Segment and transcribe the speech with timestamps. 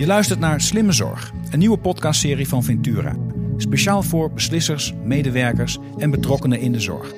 [0.00, 3.16] Je luistert naar Slimme Zorg, een nieuwe podcastserie van Ventura.
[3.56, 7.12] Speciaal voor beslissers, medewerkers en betrokkenen in de zorg.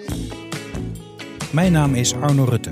[1.52, 2.70] Mijn naam is Arno Rutte.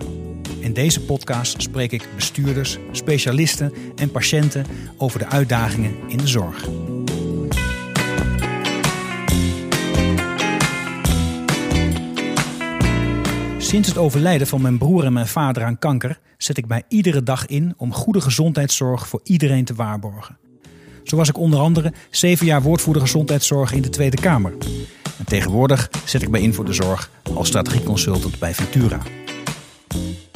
[0.58, 6.68] In deze podcast spreek ik bestuurders, specialisten en patiënten over de uitdagingen in de zorg.
[13.70, 17.22] Sinds het overlijden van mijn broer en mijn vader aan kanker zet ik mij iedere
[17.22, 20.38] dag in om goede gezondheidszorg voor iedereen te waarborgen.
[21.04, 24.52] Zo was ik onder andere zeven jaar woordvoerder gezondheidszorg in de Tweede Kamer.
[25.18, 29.00] En tegenwoordig zet ik mij in voor de zorg als strategieconsultant bij Ventura.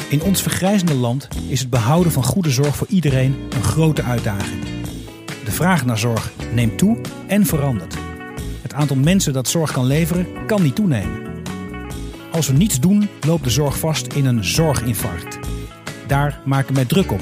[0.08, 4.62] In ons vergrijzende land is het behouden van goede zorg voor iedereen een grote uitdaging.
[5.44, 7.96] De vraag naar zorg neemt toe en verandert.
[8.62, 11.33] Het aantal mensen dat zorg kan leveren kan niet toenemen.
[12.34, 15.38] Als we niets doen, loopt de zorg vast in een zorginfarct.
[16.06, 17.20] Daar maak ik mij druk op.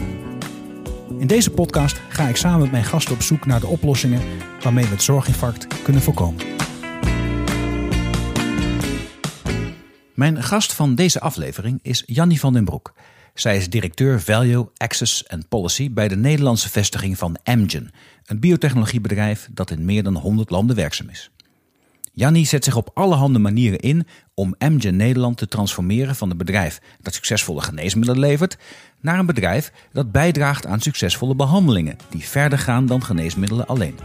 [1.19, 4.21] In deze podcast ga ik samen met mijn gasten op zoek naar de oplossingen
[4.63, 6.45] waarmee we het zorginfarct kunnen voorkomen.
[10.15, 12.95] Mijn gast van deze aflevering is Jannie van den Broek.
[13.35, 17.91] Zij is directeur Value, Access and Policy bij de Nederlandse vestiging van Amgen,
[18.27, 21.31] een biotechnologiebedrijf dat in meer dan 100 landen werkzaam is.
[22.15, 26.81] Jannie zet zich op allerhande manieren in om Amgen Nederland te transformeren van een bedrijf
[27.01, 28.57] dat succesvolle geneesmiddelen levert
[29.01, 33.99] naar een bedrijf dat bijdraagt aan succesvolle behandelingen die verder gaan dan geneesmiddelen alleen.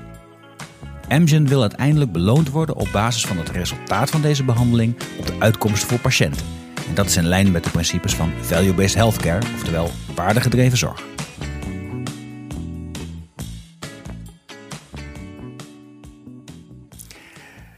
[1.08, 5.36] Amgen wil uiteindelijk beloond worden op basis van het resultaat van deze behandeling op de
[5.40, 6.46] uitkomsten voor patiënten.
[6.88, 11.04] En dat is in lijn met de principes van value-based healthcare, oftewel waardegedreven zorg.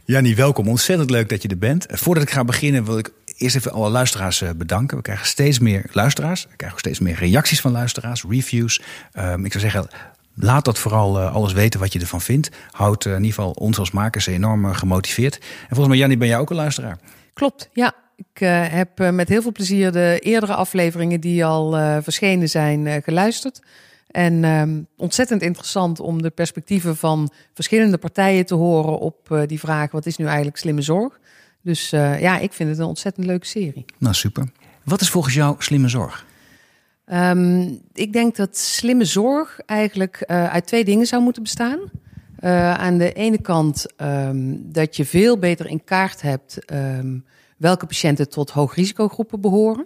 [0.09, 0.67] Jannie, welkom.
[0.67, 1.85] Ontzettend leuk dat je er bent.
[1.89, 4.97] Voordat ik ga beginnen wil ik eerst even alle luisteraars eh, bedanken.
[4.97, 6.43] We krijgen steeds meer luisteraars.
[6.43, 8.81] We krijgen ook steeds meer reacties van luisteraars, reviews.
[9.19, 9.87] Um, ik zou zeggen,
[10.33, 12.49] laat dat vooral uh, alles weten wat je ervan vindt.
[12.71, 15.35] Houdt in ieder geval ons als makers enorm gemotiveerd.
[15.37, 16.97] En volgens mij, Jannie, ben jij ook een luisteraar?
[17.33, 17.93] Klopt, ja.
[18.15, 18.39] Ik
[18.71, 21.71] heb met heel veel plezier de eerdere afleveringen die al
[22.01, 23.61] verschenen zijn geluisterd.
[24.09, 29.59] En um, ontzettend interessant om de perspectieven van verschillende partijen te horen op uh, die
[29.59, 31.19] vraag: wat is nu eigenlijk slimme zorg?
[31.61, 33.85] Dus uh, ja, ik vind het een ontzettend leuke serie.
[33.97, 34.51] Nou, super.
[34.83, 36.25] Wat is volgens jou slimme zorg?
[37.05, 41.79] Um, ik denk dat slimme zorg eigenlijk uh, uit twee dingen zou moeten bestaan.
[42.77, 46.59] aan de ene kant um, dat je veel beter in kaart hebt
[47.57, 49.85] welke patiënten tot hoogrisicogroepen behoren.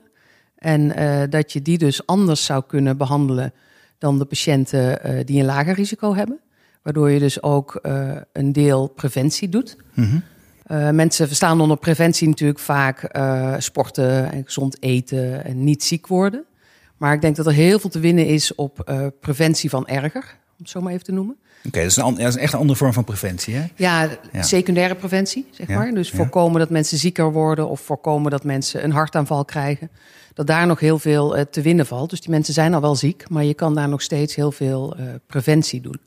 [0.56, 0.88] En
[1.30, 3.54] dat je die dus anders zou kunnen behandelen
[4.04, 6.40] dan de patiënten uh, die een lager risico hebben.
[6.82, 9.78] Waardoor je dus ook uh, een deel preventie doet.
[9.94, 10.24] Mm -hmm.
[10.78, 13.10] uh, mensen verstaan onder preventie natuurlijk vaak
[13.58, 16.46] sporten en gezond eten en niet ziek worden.
[16.98, 20.72] Maar ik denk dat er heel veel te winnen is op preventie van erger, het
[20.72, 21.36] zo maar even te noemen.
[21.58, 23.66] Oké, okay, dat, is een, dat is echt een andere vorm van preventie, hè?
[23.76, 24.42] Ja, ja.
[24.42, 25.92] secundaire preventie, zeg ja, maar.
[25.92, 29.90] Dus voorkomen dat mensen zieker worden of voorkomen dat mensen een hartaanval krijgen
[30.34, 32.10] dat daar nog heel veel uh, te winnen valt.
[32.10, 34.96] Dus die mensen zijn al wel ziek, maar je kan daar nog steeds heel veel
[35.00, 36.00] uh, preventie doen.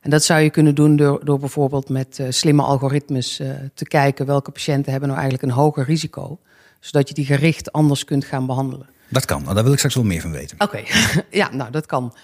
[0.00, 3.40] En dat zou je kunnen doen door, door bijvoorbeeld met uh, slimme algoritmes
[3.74, 6.38] te kijken welke patiënten hebben nou eigenlijk een hoger risico,
[6.80, 8.86] zodat je die gericht anders kunt gaan behandelen.
[9.08, 10.60] Dat kan, daar wil ik straks wel meer van weten.
[10.60, 10.86] Oké, okay.
[11.40, 12.14] ja, nou dat kan.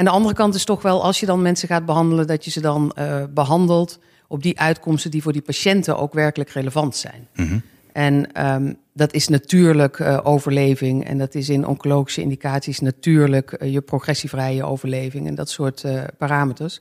[0.00, 2.50] En de andere kant is toch wel, als je dan mensen gaat behandelen, dat je
[2.50, 2.94] ze dan
[3.34, 7.28] behandelt op die uitkomsten die voor die patiënten ook werkelijk relevant zijn.
[7.34, 7.62] Mm -hmm.
[7.92, 11.04] En um, dat is natuurlijk uh, overleving.
[11.04, 16.02] En dat is in oncologische indicaties natuurlijk uh, je progressievrije overleving en dat soort uh,
[16.18, 16.80] parameters.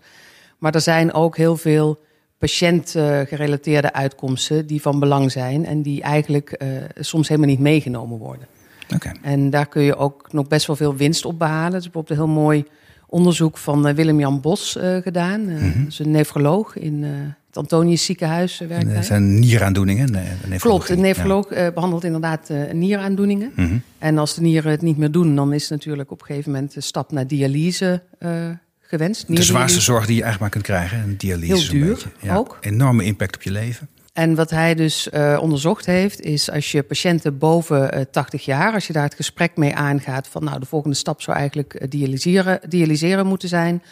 [0.57, 2.00] Maar er zijn ook heel veel
[2.38, 6.63] patiëntgerelateerde uitkomsten die van belang zijn en die eigenlijk
[7.00, 8.47] soms helemaal niet meegenomen worden.
[8.96, 9.16] Okay.
[9.22, 11.78] En daar kun je ook nog best wel veel winst op behalen.
[11.78, 12.66] Is bijvoorbeeld een heel mooi
[13.09, 15.42] onderzoek van Willem-Jan Bos gedaan.
[15.42, 15.86] Mm -hmm.
[15.88, 17.03] Is een nefroloog in
[17.47, 20.12] het Antonius ziekenhuis werkt Dat zijn nieraandoeningen.
[20.12, 21.72] Nee, Klopt, de nefroloog ja.
[21.72, 23.52] behandelt inderdaad nieraandoeningen.
[23.56, 23.81] Mm -hmm.
[23.98, 26.74] En als de nieren het niet meer doen, dan is natuurlijk op een gegeven moment
[26.74, 28.02] de stap naar dialyse
[28.89, 29.36] gewenst.
[29.36, 31.10] De zwaarste zorg die je eigenlijk maar kunt krijgen.
[31.10, 32.57] En dialyse Heel duur ja, ook.
[32.62, 33.88] Enorme impact op je leven.
[34.19, 38.94] En wat hij dus onderzocht heeft, is als je patiënten boven 80 jaar, als je
[38.94, 43.50] daar het gesprek mee aangaat van nou de volgende stap zou eigenlijk dialyseren, dialyseren moeten
[43.50, 43.83] zijn.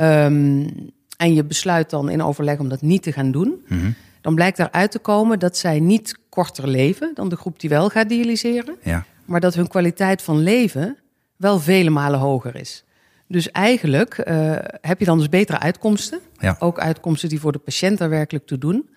[0.00, 3.94] Um, en je besluit dan in overleg om dat niet te gaan doen, mm -hmm.
[4.20, 7.88] dan blijkt eruit te komen dat zij niet korter leven dan de groep die wel
[7.88, 9.04] gaat dialyseren, ja.
[9.24, 10.96] maar dat hun kwaliteit van leven
[11.36, 12.84] wel vele malen hoger is.
[13.28, 16.20] Dus eigenlijk uh, heb je dan dus betere uitkomsten.
[16.38, 16.56] Ja.
[16.58, 18.90] Ook uitkomsten die voor de patiënt er werkelijk toe doen.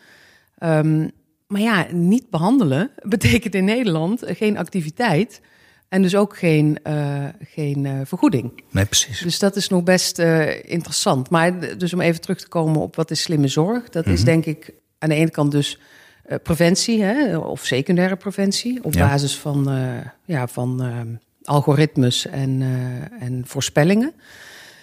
[0.64, 1.12] Um,
[1.48, 5.42] maar ja, niet behandelen betekent in Nederland geen activiteit.
[5.90, 8.64] En dus ook geen, uh, geen uh, vergoeding.
[8.72, 9.20] Nee, precies.
[9.20, 11.30] Dus dat is nog best uh, interessant.
[11.30, 13.90] Maar dus om even terug te komen op wat is slimme zorg.
[13.90, 14.14] Dat mm -hmm.
[14.14, 15.80] is denk ik aan de ene kant dus
[16.44, 18.84] preventie hè, of secundaire preventie.
[18.84, 19.08] Op ja.
[19.08, 19.70] basis van,
[20.26, 20.84] ja, van
[21.44, 22.62] algoritmes en,
[23.20, 24.14] en voorspellingen.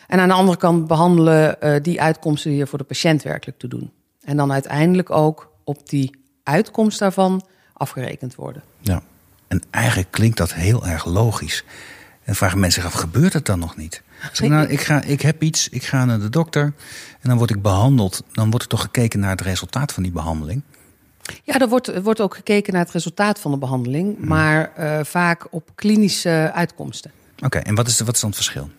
[0.06, 3.68] En aan de andere kant behandelen die uitkomsten die er voor de patiënt werkelijk te
[3.68, 3.90] doen.
[4.20, 8.62] En dan uiteindelijk ook op die uitkomst daarvan afgerekend worden.
[8.80, 9.02] Ja.
[9.48, 11.64] En eigenlijk klinkt dat heel erg logisch.
[12.24, 14.02] En vragen mensen zich af, gebeurt het dan nog niet?
[14.32, 16.62] Ik, nou, ik, ga, ik heb iets, ik ga naar de dokter
[17.20, 18.22] en dan word ik behandeld.
[18.32, 20.62] Dan wordt er toch gekeken naar het resultaat van die behandeling?
[21.42, 24.28] Ja, er wordt, er wordt ook gekeken naar het resultaat van de behandeling, hmm.
[24.28, 27.10] maar uh, vaak op klinische uitkomsten.
[27.44, 28.70] Oké, en wat is, de, wat is dan het verschil?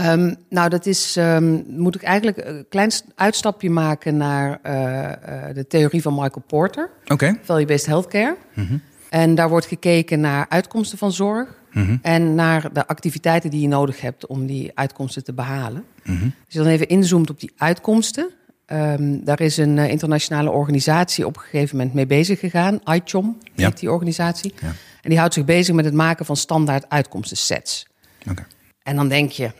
[0.00, 5.54] Um, nou, dat is, um, moet ik eigenlijk een klein uitstapje maken naar uh, uh,
[5.54, 6.90] de theorie van Michael Porter.
[7.02, 7.12] Oké.
[7.12, 7.38] Okay.
[7.42, 8.36] Value-based healthcare.
[8.54, 8.82] Mm -hmm.
[9.10, 11.48] En daar wordt gekeken naar uitkomsten van zorg.
[11.72, 11.98] Mm -hmm.
[12.02, 15.84] En naar de activiteiten die je nodig hebt om die uitkomsten te behalen.
[16.04, 16.34] Mm -hmm.
[16.44, 18.30] Als je dan even inzoomt op die uitkomsten.
[18.66, 22.80] Um, daar is een uh, internationale organisatie op een gegeven moment mee bezig gegaan.
[22.84, 23.66] ICHOM ja.
[23.66, 24.54] heet die organisatie.
[24.60, 24.72] Ja.
[25.02, 27.86] En die houdt zich bezig met het maken van standaard uitkomstensets.
[28.30, 28.44] Okay.
[28.82, 29.52] En dan denk je,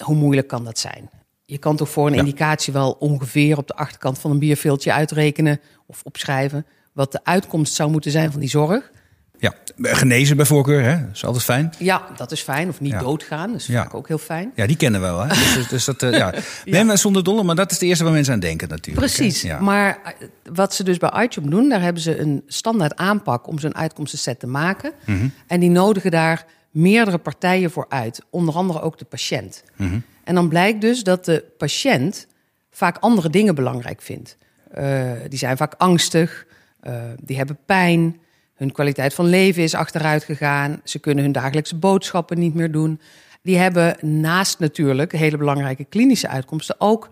[0.00, 1.10] hoe moeilijk kan dat zijn?
[1.44, 2.18] Je kan toch voor een ja.
[2.18, 7.74] indicatie wel ongeveer op de achterkant van een bierveeltje uitrekenen of opschrijven wat de uitkomst
[7.74, 8.90] zou moeten zijn van die zorg.
[9.38, 11.00] Ja, genezen bij voorkeur, hè?
[11.06, 11.72] Dat is altijd fijn.
[11.78, 12.68] Ja, dat is fijn.
[12.68, 12.98] Of niet ja.
[12.98, 13.82] doodgaan, dat is ja.
[13.82, 14.52] vaak ook heel fijn.
[14.54, 15.28] Ja, die kennen we wel, hè?
[15.54, 16.34] Dus, dus dat, uh, ja.
[16.64, 19.06] Nee, maar zonder dolle, maar dat is de eerste waar mensen aan denken natuurlijk.
[19.06, 19.60] Precies, ja.
[19.60, 21.68] maar eh, wat ze dus bij iTunes doen...
[21.68, 24.92] daar hebben ze een standaard aanpak om zo'n uitkomstenset te maken.
[25.04, 25.32] Mm -hmm.
[25.46, 28.22] En die nodigen daar meerdere partijen voor uit.
[28.30, 29.64] Onder andere ook de patiënt.
[29.76, 30.02] Mm -hmm.
[30.24, 32.26] En dan blijkt dus dat de patiënt
[32.70, 34.36] vaak andere dingen belangrijk vindt.
[34.78, 36.46] Uh, die zijn vaak angstig,
[36.82, 38.20] uh, die hebben pijn...
[38.54, 40.80] Hun kwaliteit van leven is achteruit gegaan.
[40.84, 43.00] Ze kunnen hun dagelijkse boodschappen niet meer doen.
[43.42, 47.10] Die hebben naast natuurlijk hele belangrijke klinische uitkomsten ook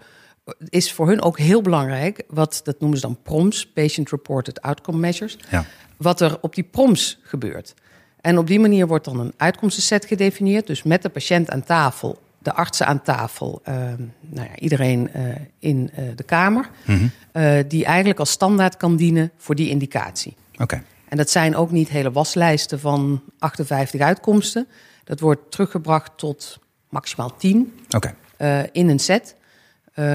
[0.69, 4.99] is voor hun ook heel belangrijk wat dat noemen ze dan PROMS, Patient Reported Outcome
[4.99, 5.39] Measures.
[5.51, 5.65] Ja.
[5.97, 7.75] Wat er op die PROMS gebeurt.
[8.21, 12.19] En op die manier wordt dan een uitkomstenset gedefinieerd, dus met de patiënt aan tafel,
[12.39, 13.75] de artsen aan tafel, uh,
[14.21, 15.23] nou ja, iedereen uh,
[15.59, 17.69] in uh, de kamer, mm -hmm.
[17.69, 20.37] die eigenlijk als standaard kan dienen voor die indicatie.
[20.53, 20.63] Oké.
[20.63, 20.83] Okay.
[21.09, 24.67] En dat zijn ook niet hele waslijsten van 58 uitkomsten.
[25.05, 28.15] Dat wordt teruggebracht tot maximaal 10 okay.
[28.39, 29.37] uh, in een set.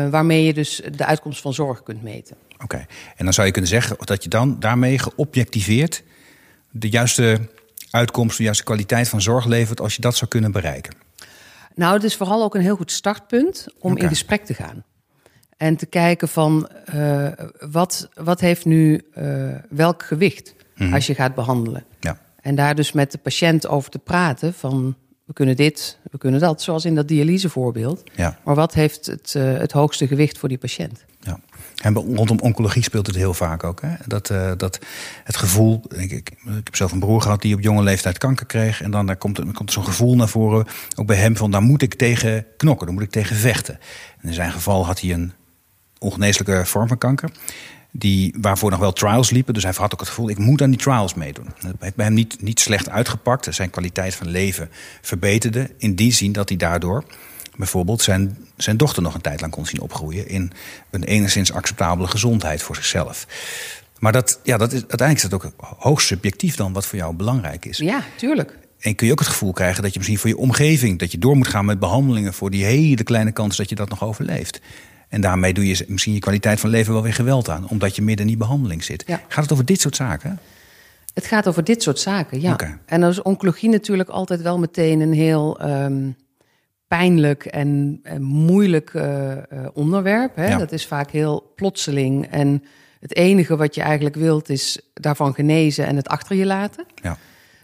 [0.10, 2.36] Waarmee je dus de uitkomst van zorg kunt meten.
[2.54, 2.86] Oké, okay.
[3.16, 6.04] en dan zou je kunnen zeggen dat je dan daarmee geobjectiveerd
[6.72, 7.40] de juiste
[7.94, 10.94] uitkomst, de juiste kwaliteit van zorg levert als je dat zou kunnen bereiken.
[11.76, 14.04] Nou, het is vooral ook een heel goed startpunt om okay.
[14.04, 14.84] in gesprek te gaan.
[15.58, 17.28] En te kijken van uh,
[17.60, 20.94] wat, wat heeft nu uh, welk gewicht mm-hmm.
[20.94, 21.86] als je gaat behandelen.
[22.00, 22.20] Ja.
[22.42, 26.40] En daar dus met de patiënt over te praten van we kunnen dit, we kunnen
[26.40, 28.04] dat, zoals in dat dialysevoorbeeld.
[28.16, 28.38] Ja.
[28.44, 31.06] Maar wat heeft het, uh, het hoogste gewicht voor die patiënt?
[31.20, 31.40] Ja.
[31.84, 33.82] En rondom oncologie speelt het heel vaak ook.
[33.82, 33.96] Hè?
[34.06, 34.80] Dat, uh, dat
[35.24, 35.82] het gevoel.
[35.96, 38.82] Ik, ik, ik, heb zelf een broer gehad die op jonge leeftijd kanker kreeg.
[38.82, 40.66] En dan daar komt, er, komt zo'n gevoel naar voren.
[40.96, 43.80] Ook bij hem van daar moet ik tegen knokken, daar moet ik tegen vechten.
[44.22, 45.34] En in zijn geval had hij een
[46.00, 47.30] ongeneeslijke vorm van kanker
[47.92, 49.54] die, waarvoor nog wel trials liepen.
[49.54, 51.48] Dus hij had ook het gevoel, ik moet aan die trials meedoen.
[51.60, 53.48] Dat heeft bij hem niet, niet slecht uitgepakt.
[53.50, 54.70] Zijn kwaliteit van leven
[55.02, 55.70] verbeterde.
[55.78, 57.04] In die zin dat hij daardoor
[57.56, 60.28] bijvoorbeeld zijn, zijn dochter nog een tijd lang kon zien opgroeien...
[60.28, 60.52] in
[60.90, 63.28] een enigszins acceptabele gezondheid voor zichzelf.
[64.00, 67.16] Maar dat, ja, dat is, uiteindelijk is dat ook hoogst subjectief dan wat voor jou
[67.16, 67.78] belangrijk is.
[67.78, 68.58] Ja, tuurlijk.
[68.80, 71.00] En kun je ook het gevoel krijgen dat je misschien voor je omgeving...
[71.00, 73.90] dat je door moet gaan met behandelingen voor die hele kleine kans dat je dat
[73.90, 74.62] nog overleeft.
[75.10, 78.02] En daarmee doe je misschien je kwaliteit van leven wel weer geweld aan, omdat je
[78.02, 79.04] midden in die behandeling zit.
[79.08, 79.22] Ja.
[79.28, 80.40] Gaat het over dit soort zaken?
[81.14, 82.54] Het gaat over dit soort zaken, ja.
[82.54, 82.78] Okay.
[82.86, 86.16] En dan is oncologie natuurlijk altijd wel meteen een heel um,
[86.98, 89.38] pijnlijk en, en moeilijk uh, uh,
[89.74, 90.36] onderwerp.
[90.36, 90.48] Hè?
[90.48, 90.58] Ja.
[90.58, 92.28] Dat is vaak heel plotseling.
[92.28, 92.64] En
[93.00, 96.86] het enige wat je eigenlijk wilt is daarvan genezen en het achter je laten.
[96.96, 97.18] Ja.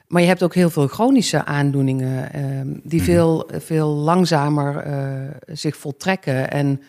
[0.08, 2.42] Maar je hebt ook heel veel chronische aandoeningen uh,
[2.84, 3.06] die mm.
[3.06, 4.94] veel, veel langzamer uh,
[5.46, 6.52] zich voltrekken.
[6.52, 6.82] En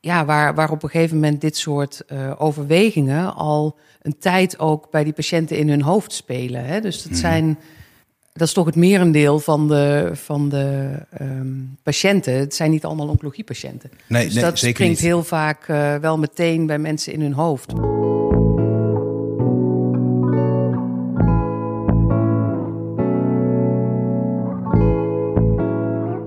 [0.00, 4.90] ja, waar, waar op een gegeven moment dit soort uh, overwegingen al een tijd ook
[4.90, 6.64] bij die patiënten in hun hoofd spelen.
[6.64, 6.80] Hè?
[6.80, 7.58] Dus dat, zijn,
[8.36, 12.34] dat is toch het merendeel van de, van de um, patiënten.
[12.34, 13.90] Het zijn niet allemaal oncologiepatiënten.
[14.06, 15.10] Nee, dus nee, dat zeker springt niet.
[15.10, 17.72] heel vaak uh, wel meteen bij mensen in hun hoofd.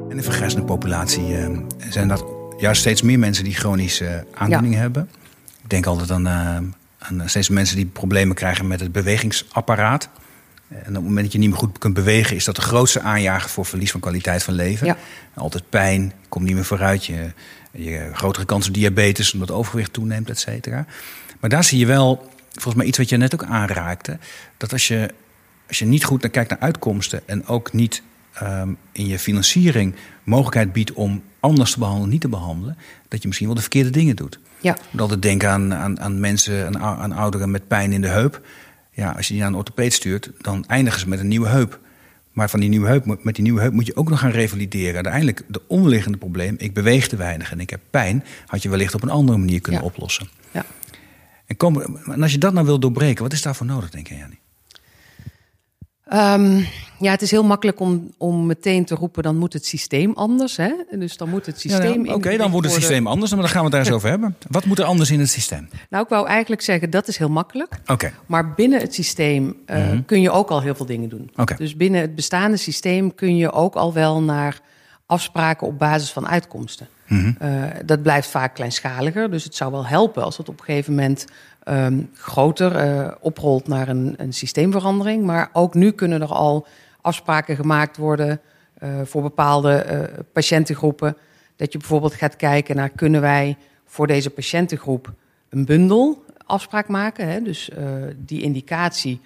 [0.09, 1.57] In de vergrijzende populatie uh,
[1.89, 2.25] zijn dat
[2.57, 4.81] juist steeds meer mensen die chronische aandoeningen ja.
[4.81, 5.09] hebben.
[5.63, 6.57] Ik denk altijd aan, uh,
[6.99, 10.09] aan steeds mensen die problemen krijgen met het bewegingsapparaat.
[10.69, 13.01] En op het moment dat je niet meer goed kunt bewegen, is dat de grootste
[13.01, 14.87] aanjager voor verlies van kwaliteit van leven.
[14.87, 14.97] Ja.
[15.33, 17.31] Altijd pijn, je komt niet meer vooruit, je,
[17.71, 20.85] je grotere kans op diabetes, omdat overgewicht toeneemt, et cetera.
[21.39, 24.17] Maar daar zie je wel, volgens mij iets wat je net ook aanraakte,
[24.57, 25.13] dat als je,
[25.67, 28.01] als je niet goed naar kijkt naar uitkomsten en ook niet
[28.43, 33.27] um, in je financiering mogelijkheid biedt om anders te behandelen, niet te behandelen, dat je
[33.27, 34.39] misschien wel de verkeerde dingen doet.
[34.61, 34.75] Ja.
[34.75, 38.07] Ik moet altijd denken aan, aan, aan mensen, aan, aan ouderen met pijn in de
[38.07, 38.41] heup.
[38.99, 41.79] Ja, als je die naar een orthopeed stuurt, dan eindigen ze met een nieuwe heup.
[42.31, 44.93] Maar van die nieuwe heup, met die nieuwe heup moet je ook nog gaan revalideren.
[44.93, 48.93] Uiteindelijk, de onderliggende probleem, ik beweeg te weinig en ik heb pijn, had je wellicht
[48.93, 49.87] op een andere manier kunnen Ja.
[49.87, 50.27] oplossen.
[50.51, 50.65] Ja.
[51.45, 54.15] En, kom, en als je dat nou wil doorbreken, wat is daarvoor nodig, denk je,
[54.15, 54.38] Jannie?
[56.09, 56.61] Ehm,
[56.99, 60.57] ja, het is heel makkelijk om, om meteen te roepen, dan moet het systeem anders.
[60.57, 60.71] Hè?
[60.91, 61.81] Dus dan moet het systeem...
[61.81, 63.85] Ja, nou, Oké, ingericht dan wordt het systeem anders, maar dan gaan we het daar
[63.85, 64.35] eens over hebben.
[64.47, 65.69] Wat moet er anders in het systeem?
[65.89, 67.75] Nou, ik wou eigenlijk zeggen, dat is heel makkelijk.
[67.85, 71.31] Oké, Maar binnen het systeem eh, kun je ook al heel veel dingen doen.
[71.35, 71.55] Oké.
[71.55, 74.59] Dus binnen het bestaande systeem kun je ook al wel naar
[75.05, 76.87] afspraken op basis van uitkomsten.
[77.39, 80.95] Eh, dat blijft vaak kleinschaliger, dus het zou wel helpen als het op een gegeven
[80.95, 81.25] moment
[81.69, 85.25] ehm, groter eh, oprolt naar een, een systeemverandering.
[85.25, 86.67] Maar ook nu kunnen er al
[87.01, 88.39] afspraken gemaakt worden
[88.73, 91.17] eh, voor bepaalde eh, patiëntengroepen.
[91.55, 95.13] Dat je bijvoorbeeld gaat kijken naar kunnen wij voor deze patiëntengroep
[95.49, 97.27] een bundel afspraak maken.
[97.27, 97.41] Hè?
[97.41, 97.69] Dus
[98.17, 99.21] die indicatie,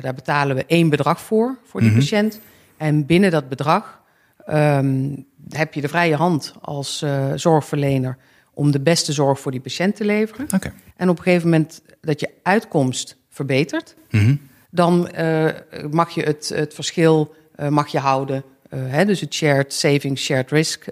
[0.00, 2.40] daar betalen we één bedrag voor, voor die patiënt.
[2.76, 4.02] En binnen dat bedrag
[4.46, 5.16] ehm,
[5.48, 8.16] heb je de vrije hand als zorgverlener
[8.56, 10.46] om de beste zorg voor die patiënt te leveren.
[10.54, 10.72] oké.
[10.96, 14.34] En op een gegeven moment dat je uitkomst verbetert, Mhm.
[14.70, 15.46] dan eh,
[15.90, 18.42] mag je het, het verschil eh, mag je houden.
[18.70, 20.84] Eh, hè, dus het shared savings, shared risk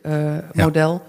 [0.53, 1.03] model.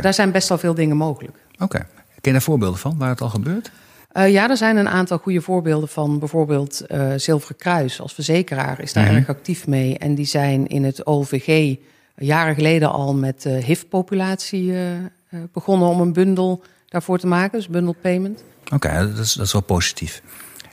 [0.00, 1.36] Daar zijn best wel veel dingen mogelijk.
[1.58, 1.78] Oké.
[1.78, 1.86] Ken
[2.20, 3.70] je daar voorbeelden van, waar het al gebeurt?
[4.14, 6.18] Ja, er zijn een aantal goede voorbeelden van.
[6.18, 6.82] Bijvoorbeeld
[7.16, 9.14] Zilveren Kruis als verzekeraar is daar Mhm.
[9.14, 9.98] erg actief mee.
[9.98, 11.76] En die zijn in het OVG
[12.16, 14.74] jaren geleden al met de HIV-populatie
[15.52, 17.58] begonnen om een bundel daarvoor te maken.
[17.58, 18.44] Dus bundle payment.
[18.72, 20.22] Oké, dat, is, dat is wel positief.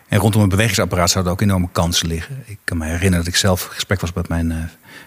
[0.08, 2.44] En rondom het bewegingsapparaat zouden ook enorme kansen liggen.
[2.46, 4.58] Ik kan me herinneren dat ik zelf in gesprek was met mijn eh,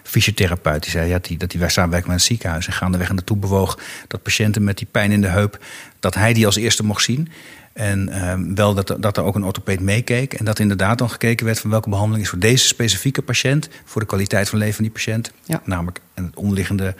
[0.03, 0.81] fysiotherapeut.
[0.81, 2.67] Die zei ja, die, dat hij samenwerkt met een ziekenhuis.
[2.67, 5.59] En gaandeweg aan naartoe bewoog dat patiënten met die pijn in de heup...
[5.99, 7.29] dat hij die als eerste mocht zien.
[7.73, 10.33] En ehm, wel dat, dat er ook een orthopeed meekeek.
[10.33, 13.69] En dat inderdaad dan gekeken werd van welke behandeling is voor deze specifieke patiënt.
[13.83, 15.31] Voor de kwaliteit van leven van die patiënt.
[15.43, 15.61] Ja.
[15.63, 16.95] Namelijk en het onderliggende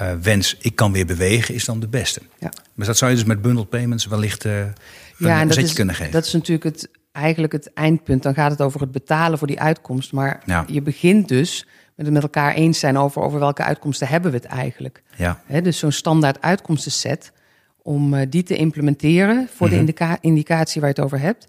[0.00, 2.20] eh, wens, ik kan weer bewegen, is dan de beste.
[2.38, 2.52] Ja.
[2.74, 4.72] Dus dat zou je dus met bundled payments wellicht eh een
[5.18, 6.12] Ja, en dat zetje is, kunnen geven.
[6.12, 8.22] dat is natuurlijk het, eigenlijk het eindpunt.
[8.22, 10.12] Dan gaat het over het betalen voor die uitkomst.
[10.12, 10.64] Maar Ja.
[10.68, 11.66] je begint dus
[11.96, 15.02] met het met elkaar eens zijn over, over welke uitkomsten hebben we het eigenlijk.
[15.16, 17.32] Ja, dus zo'n standaard uitkomstenset,
[17.82, 19.74] om eh, die te implementeren voor Mhm.
[19.74, 21.46] de indica- indicatie waar je het over hebt,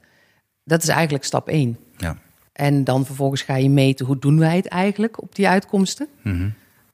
[0.64, 1.78] dat is eigenlijk stap één.
[1.98, 2.18] ja.
[2.54, 6.08] En dan vervolgens ga je meten hoe doen wij het eigenlijk op die uitkomsten.
[6.24, 6.50] Mhm.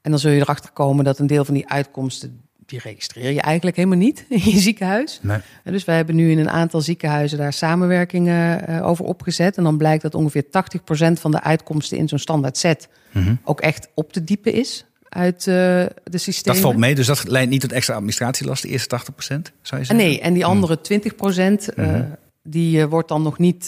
[0.08, 3.40] En dan zul je erachter komen dat een deel van die uitkomsten, die registreer je
[3.40, 5.18] eigenlijk helemaal niet in je ziekenhuis.
[5.22, 5.38] Nee.
[5.64, 9.56] Dus wij hebben nu in een aantal ziekenhuizen daar samenwerkingen eh, over opgezet.
[9.56, 13.34] En dan blijkt dat ongeveer 80% van de uitkomsten in zo'n standaard set Mhm.
[13.44, 16.60] ook echt op te diepen is uit eh, de systemen.
[16.60, 19.42] Dat valt mee, dus dat leidt niet tot extra administratielast, de eerste 80 zou
[19.80, 19.96] je zeggen?
[19.96, 22.04] Nee, en die andere 20% eh, Mhm.
[22.42, 23.66] die wordt dan nog niet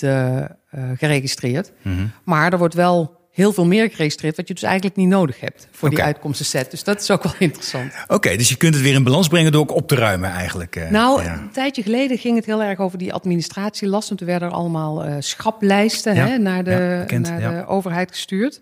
[0.96, 1.72] geregistreerd.
[1.82, 2.06] Mhm.
[2.24, 5.68] Maar er wordt wel heel veel meer geregistreerd, wat je dus eigenlijk niet nodig hebt
[5.70, 6.06] voor die Oké.
[6.06, 6.70] uitkomstenset.
[6.70, 7.92] Dus dat is ook wel interessant.
[8.08, 10.76] Oké, dus je kunt het weer in balans brengen door ook op te ruimen eigenlijk.
[10.76, 10.90] eh.
[10.90, 11.32] Nou, ja.
[11.32, 14.08] een tijdje geleden ging het heel erg over die administratielast.
[14.08, 17.60] Want er werden er allemaal eh, schaplijsten Ja, hè, naar, de, ja, bekend, naar ja.
[17.60, 18.60] de overheid gestuurd.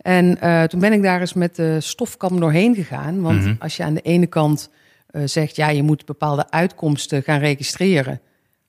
[0.00, 3.20] En eh, toen ben ik daar eens met de stofkam doorheen gegaan.
[3.20, 3.54] Want Mhm.
[3.58, 4.70] als je aan de ene kant
[5.24, 8.20] zegt, ja, je moet bepaalde uitkomsten gaan registreren.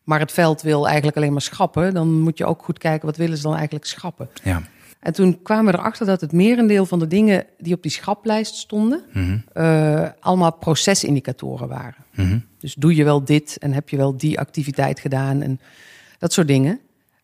[0.03, 1.93] Maar het veld wil eigenlijk alleen maar schrappen.
[1.93, 4.29] Dan moet je ook goed kijken, wat willen ze dan eigenlijk schrappen?
[4.43, 4.61] ja.
[5.03, 8.55] En toen kwamen we erachter dat het merendeel van de dingen die op die schaplijst
[8.55, 9.37] stonden, Mhm.
[9.53, 11.95] eh, allemaal procesindicatoren waren.
[12.15, 12.37] Mhm.
[12.59, 15.59] Dus doe je wel dit en heb je wel die activiteit gedaan en
[16.19, 16.79] dat soort dingen.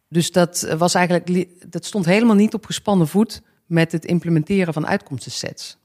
[0.09, 4.73] Dus dat was eigenlijk li- dat stond helemaal niet op gespannen voet met het implementeren
[4.73, 5.77] van uitkomstensets.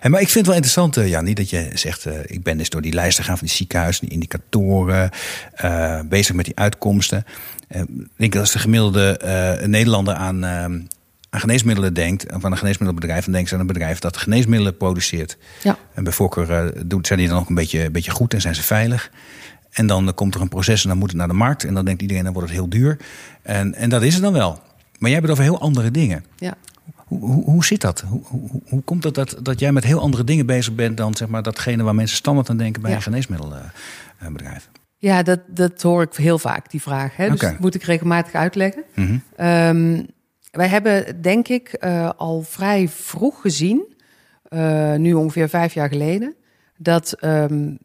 [0.00, 2.06] Hey, maar ik vind het wel interessant, eh, Jannie, dat je zegt...
[2.06, 5.10] eh, ik ben dus door die lijsten gegaan van die ziekenhuizen, die indicatoren...
[6.08, 7.24] bezig met die uitkomsten.
[7.68, 9.18] Ik denk dat als de gemiddelde
[9.66, 10.64] Nederlander aan, eh,
[11.30, 12.32] aan geneesmiddelen denkt...
[12.34, 13.24] of aan een geneesmiddelenbedrijf...
[13.24, 15.36] dan denkt ze aan een bedrijf dat geneesmiddelen produceert.
[15.62, 15.78] Ja.
[15.94, 18.40] En bij voorkeur eh, doet, zijn die dan ook een beetje, een beetje goed en
[18.40, 19.10] zijn ze veilig.
[19.70, 21.64] En dan komt er een proces en dan moet het naar de markt.
[21.64, 22.96] En dan denkt iedereen, dan wordt het heel duur.
[23.42, 24.50] En, en dat is het dan wel.
[24.98, 26.24] Maar jij hebt het over heel andere dingen.
[26.36, 26.54] Ja.
[26.94, 28.00] Hoe, hoe, hoe zit dat?
[28.00, 31.14] Hoe, hoe, hoe komt het dat, dat jij met heel andere dingen bezig bent dan
[31.14, 32.96] zeg maar, datgene waar mensen standaard aan denken bij Ja.
[32.96, 34.68] een geneesmiddelbedrijf?
[34.98, 37.16] Ja, dat, dat hoor ik heel vaak, die vraag.
[37.16, 37.30] Hè?
[37.30, 38.82] Dus dat moet ik regelmatig uitleggen.
[38.94, 39.18] Mhm.
[39.36, 40.02] Ehm,
[40.56, 43.94] wij hebben denk ik uh, al vrij vroeg gezien,
[44.50, 46.34] uh, nu ongeveer vijf jaar geleden,
[46.76, 47.78] dat um,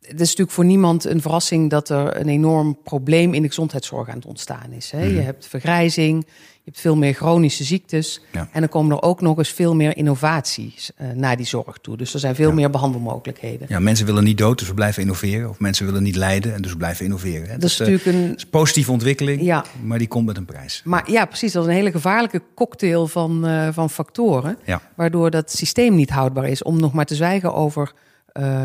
[0.00, 4.08] het is natuurlijk voor niemand een verrassing dat er een enorm probleem in de gezondheidszorg
[4.08, 4.90] aan het ontstaan is.
[4.90, 5.02] Hè?
[5.02, 5.24] Je Mhm.
[5.24, 8.20] hebt vergrijzing, je hebt veel meer chronische ziektes.
[8.32, 8.48] Ja.
[8.52, 11.96] En dan komen er ook nog eens veel meer innovaties eh, naar die zorg toe.
[11.96, 12.54] Dus er zijn veel Ja.
[12.54, 13.66] meer behandelmogelijkheden.
[13.70, 15.48] Ja, mensen willen niet dood, dus we blijven innoveren.
[15.48, 17.48] Of mensen willen niet lijden, en dus we blijven innoveren.
[17.48, 17.58] hè.
[17.58, 18.34] Dat is eh, natuurlijk een.
[18.36, 19.64] is positieve ontwikkeling, Ja.
[19.82, 20.80] maar die komt met een prijs.
[20.84, 21.52] Maar ja, precies.
[21.52, 24.58] Dat is een hele gevaarlijke cocktail van, eh, van factoren.
[24.96, 26.62] Waardoor dat systeem niet houdbaar is.
[26.62, 27.92] Om nog maar te zwijgen over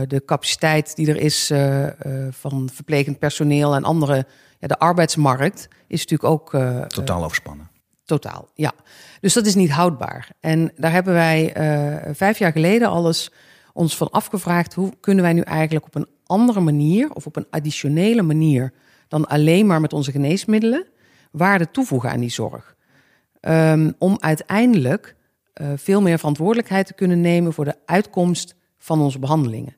[0.07, 1.51] de capaciteit die er is
[2.31, 4.25] van verplegend personeel en andere.
[4.59, 6.49] Ja, de arbeidsmarkt is natuurlijk ook
[6.87, 7.69] Totaal overspannen.
[8.05, 8.71] Totaal, ja.
[9.21, 10.29] Dus dat is niet houdbaar.
[10.39, 13.31] En daar hebben wij eh, vijf jaar geleden alles
[13.73, 14.73] ons van afgevraagd...
[14.73, 17.13] hoe kunnen wij nu eigenlijk op een andere manier...
[17.13, 18.73] of op een additionele manier...
[19.07, 20.87] dan alleen maar met onze geneesmiddelen...
[21.31, 22.75] waarde toevoegen aan die zorg.
[23.39, 25.15] Ehm, om uiteindelijk
[25.53, 27.53] eh, veel meer verantwoordelijkheid te kunnen nemen...
[27.53, 29.75] voor de uitkomst van onze behandelingen.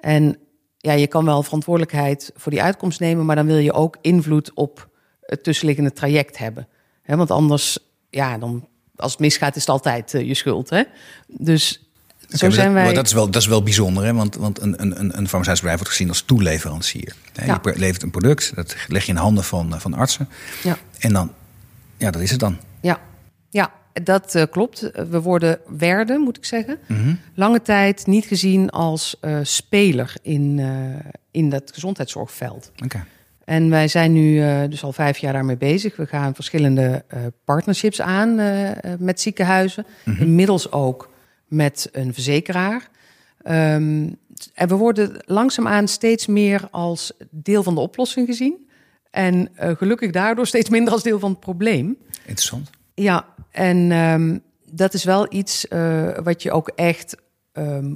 [0.00, 0.36] En
[0.76, 3.26] ja, je kan wel verantwoordelijkheid voor die uitkomst nemen...
[3.26, 4.88] maar dan wil je ook invloed op
[5.20, 6.68] het tussenliggende traject hebben...
[7.08, 7.78] Hè, want anders,
[8.10, 10.70] ja, dan, als het misgaat, is het altijd eh, je schuld.
[10.70, 10.82] Hè?
[11.26, 11.90] Dus
[12.28, 12.84] zo zijn dat, wij.
[12.84, 14.14] maar dat, is wel, dat is wel bijzonder, hè?
[14.14, 17.14] want, want een, een, een een farmaceutisch bedrijf wordt gezien als toeleverancier.
[17.32, 17.60] Ja.
[17.62, 20.28] Je levert een product, dat leg je in de handen van, eh, van artsen.
[20.62, 21.32] Ja, En dan,
[21.96, 22.58] ja, dat is het dan.
[22.80, 23.00] ja,
[23.50, 23.72] ja,
[24.02, 24.90] dat eh, klopt.
[25.10, 26.78] We worden werden, moet ik zeggen.
[27.34, 32.70] Lange tijd niet gezien als speler in, eh, in dat gezondheidszorgveld.
[32.84, 33.04] Oké.
[33.48, 35.96] En wij zijn nu eh, dus al vijf jaar daarmee bezig.
[35.96, 39.86] We gaan verschillende eh, partnerships aan eh, met ziekenhuizen.
[40.04, 41.10] Inmiddels ook
[41.46, 42.88] met een verzekeraar.
[43.42, 44.08] Ehm,
[44.54, 48.68] en we worden langzaamaan steeds meer als deel van de oplossing gezien.
[49.10, 51.96] En gelukkig daardoor steeds minder als deel van het probleem.
[52.20, 52.70] Interessant.
[52.94, 54.38] Ja, en ehm,
[54.72, 55.66] dat is wel iets
[56.22, 57.16] wat je ook echt
[57.52, 57.94] ehm,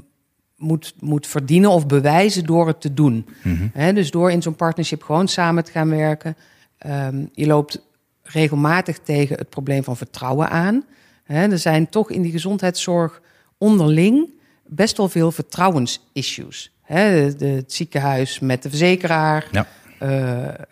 [0.62, 3.26] moet, moet verdienen of bewijzen door het te doen.
[3.72, 6.36] Hè, dus door in zo'n partnership gewoon samen te gaan werken.
[6.78, 7.80] Ehm, je loopt
[8.22, 10.84] regelmatig tegen het probleem van vertrouwen aan.
[11.24, 13.20] Hè, er zijn toch in die gezondheidszorg
[13.58, 14.30] onderling
[14.66, 16.72] best wel veel vertrouwensissues.
[16.82, 19.66] Hè, de, het ziekenhuis met de verzekeraar, Ja.
[19.98, 20.64] eh,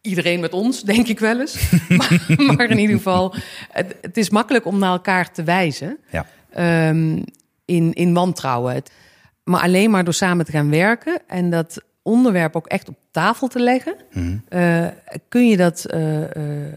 [0.00, 1.70] iedereen met ons, denk ik wel eens.
[1.88, 2.22] maar,
[2.56, 3.34] maar in ieder geval,
[3.70, 6.26] het, het is makkelijk om naar elkaar te wijzen Ja.
[6.50, 7.22] ehm,
[7.68, 8.82] in, in wantrouwen.
[9.44, 13.48] Maar alleen maar door samen te gaan werken en dat onderwerp ook echt op tafel
[13.48, 14.36] te leggen, Mhm.
[14.48, 14.86] eh,
[15.28, 16.72] kun je dat eh, eh,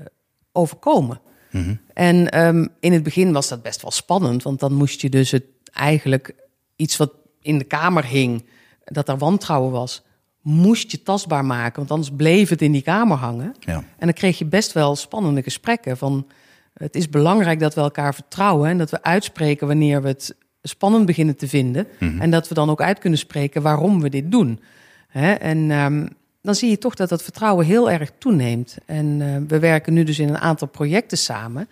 [0.52, 1.20] overkomen.
[1.52, 1.76] Mhm.
[1.94, 5.32] En ehm, in het begin was dat best wel spannend, want dan moest je dus
[5.32, 6.34] het eigenlijk
[6.76, 8.46] iets wat in de kamer hing,
[8.86, 10.04] dat er wantrouwen was,
[10.42, 13.56] moest je tastbaar maken, want anders bleef het in die kamer hangen.
[13.60, 13.76] Ja.
[13.76, 16.28] En dan kreeg je best wel spannende gesprekken van
[16.74, 21.06] het is belangrijk dat we elkaar vertrouwen en dat we uitspreken wanneer we het spannend
[21.06, 21.88] beginnen te vinden
[22.20, 24.60] en dat we dan ook uit kunnen spreken waarom we dit doen.
[25.08, 25.32] Hè?
[25.32, 26.06] En ehm,
[26.42, 28.78] dan zie je toch dat dat vertrouwen heel erg toeneemt.
[28.86, 31.70] En eh, we werken nu dus in een aantal projecten samen,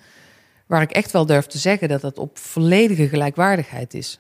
[0.65, 4.19] waar ik echt wel durf te zeggen dat dat op volledige gelijkwaardigheid is.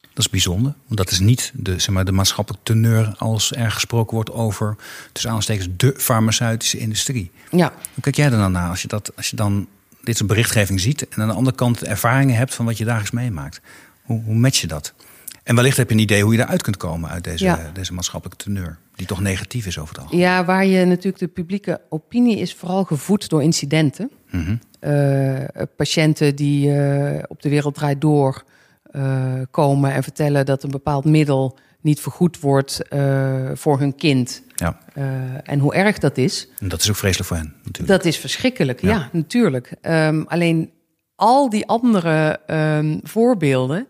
[0.00, 3.70] Dat is bijzonder, want dat is niet de, zeg maar, de maatschappelijke teneur als er
[3.70, 4.76] gesproken wordt over,
[5.12, 7.30] tussen aanstekens, de farmaceutische industrie.
[7.50, 9.68] Ja, Hoe kijk jij er dan naar als je, dat, als je dan
[10.02, 13.10] dit soort berichtgeving ziet en aan de andere kant ervaringen hebt van wat je dagelijks
[13.10, 13.60] meemaakt?
[14.02, 14.94] Hoe, hoe match je dat?
[15.42, 17.70] En wellicht heb je een idee hoe je eruit kunt komen uit deze, Ja.
[17.72, 20.24] deze maatschappelijke teneur, die toch negatief is over het algemeen.
[20.24, 24.10] ja, waar je natuurlijk de publieke opinie is vooral gevoed door incidenten.
[24.30, 24.56] Mhm.
[24.80, 25.34] eh,
[25.76, 28.44] patiënten die eh, op de wereld draait door
[28.90, 34.42] eh, komen en vertellen dat een bepaald middel niet vergoed wordt eh, voor hun kind.
[34.54, 35.04] Ja, Eh,
[35.42, 37.88] en hoe erg dat is, en dat is ook vreselijk voor hen natuurlijk.
[37.88, 38.80] dat is verschrikkelijk.
[38.80, 39.08] Ja, Ja.
[39.12, 39.72] natuurlijk.
[39.80, 40.70] Ehm, alleen
[41.14, 43.86] al die andere ehm, voorbeelden,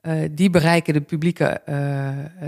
[0.00, 1.60] eh, die bereiken de publieke,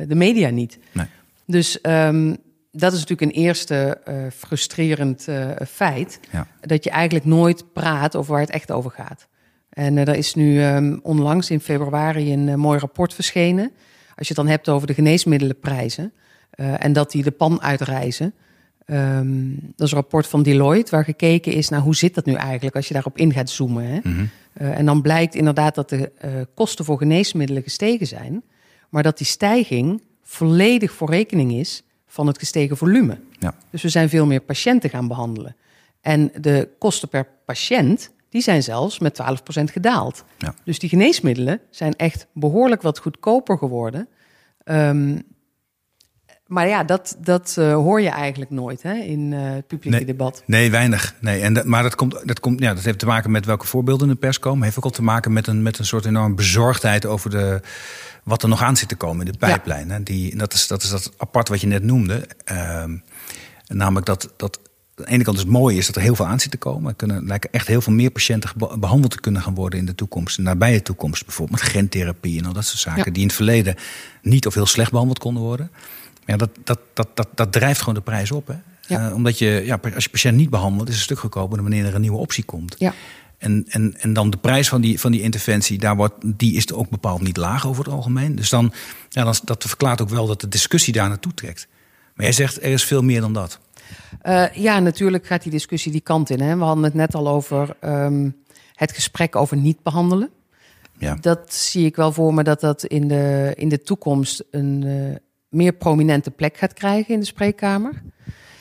[0.08, 0.78] de media niet.
[0.92, 1.06] Nee.
[1.46, 2.34] Dus ehm,
[2.70, 3.98] dat is natuurlijk een eerste
[4.36, 5.26] frustrerend
[5.68, 6.20] feit.
[6.32, 6.46] Ja.
[6.60, 9.26] Dat je eigenlijk nooit praat over waar het echt over gaat.
[9.70, 10.62] En er is nu
[11.02, 13.72] onlangs in februari een mooi rapport verschenen.
[14.20, 16.12] Als je het dan hebt over de geneesmiddelenprijzen.
[16.50, 18.34] eh, en dat die de pan uitreizen.
[18.84, 22.34] Ehm, dat is een rapport van Deloitte, waar gekeken is naar hoe zit dat nu
[22.34, 23.84] eigenlijk als je daarop in gaat zoomen.
[23.84, 23.98] Hè?
[24.02, 24.24] Mhm.
[24.52, 28.42] Eh, en dan blijkt inderdaad dat de eh, kosten voor geneesmiddelen gestegen zijn,
[28.88, 33.18] maar dat die stijging volledig voor rekening is van het gestegen volume.
[33.38, 33.54] Ja.
[33.70, 35.56] Dus we zijn veel meer patiënten gaan behandelen.
[36.00, 39.20] En de kosten per patiënt, die zijn zelfs met
[39.60, 40.24] 12% gedaald.
[40.38, 40.54] Ja.
[40.64, 44.08] Dus die geneesmiddelen zijn echt behoorlijk wat goedkoper geworden.
[44.64, 45.18] Ehm,
[46.46, 50.06] maar ja, dat, dat uh, hoor je eigenlijk nooit hè, in uh, het publieke nee,
[50.06, 50.42] debat.
[50.46, 51.14] Nee, weinig.
[51.20, 51.40] Nee.
[51.40, 54.08] En dat, maar dat, komt, dat, komt, ja, dat heeft te maken met welke voorbeelden
[54.08, 54.64] in de pers komen.
[54.64, 57.60] Heeft ook al te maken met een, met een soort enorme bezorgdheid over de,
[58.24, 59.88] wat er nog aan zit te komen in de pijplijn.
[59.88, 59.98] Ja.
[59.98, 62.26] Die, dat, is, dat is dat apart wat je net noemde.
[62.52, 62.84] Uh,
[63.66, 64.60] namelijk dat, dat
[65.00, 66.56] aan de ene kant is het mooie is dat er heel veel aan zit te
[66.56, 66.88] komen.
[66.90, 69.94] Er kunnen lijken echt heel veel meer patiënten behandeld te kunnen gaan worden in de
[69.94, 70.38] toekomst.
[70.38, 71.60] In de nabije toekomst bijvoorbeeld.
[71.60, 73.04] Met gentherapie en al dat soort zaken.
[73.04, 73.10] Ja.
[73.10, 73.74] Die in het verleden
[74.22, 75.70] niet of heel slecht behandeld konden worden.
[76.26, 78.46] Ja, dat, dat, dat, dat, dat drijft gewoon de prijs op.
[78.46, 78.54] Hè?
[78.86, 79.08] Ja.
[79.08, 81.68] Uh, omdat je, ja, als je patiënt niet behandelt, is het een stuk goedkoper dan
[81.68, 82.74] wanneer er een nieuwe optie komt.
[82.78, 82.94] Ja.
[83.38, 86.66] En, en, en dan de prijs van die, van die interventie, daar wordt, die is
[86.66, 88.34] er ook bepaald niet laag over het algemeen.
[88.34, 88.72] Dus dan,
[89.08, 91.68] ja, dan, dat verklaart ook wel dat de discussie daar naartoe trekt.
[92.14, 93.58] Maar jij zegt, er is veel meer dan dat.
[94.22, 96.40] Uh, ja, natuurlijk gaat die discussie die kant in.
[96.40, 96.56] Hè.
[96.56, 98.36] We hadden het net al over um,
[98.74, 100.30] het gesprek over niet behandelen.
[100.98, 101.14] Ja.
[101.14, 105.16] Dat zie ik wel voor me dat dat in de, in de toekomst een uh,
[105.48, 108.02] meer prominente plek gaat krijgen in de spreekkamer.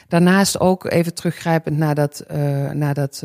[0.08, 3.24] Daarnaast ook even teruggrijpend naar dat, uh, naar dat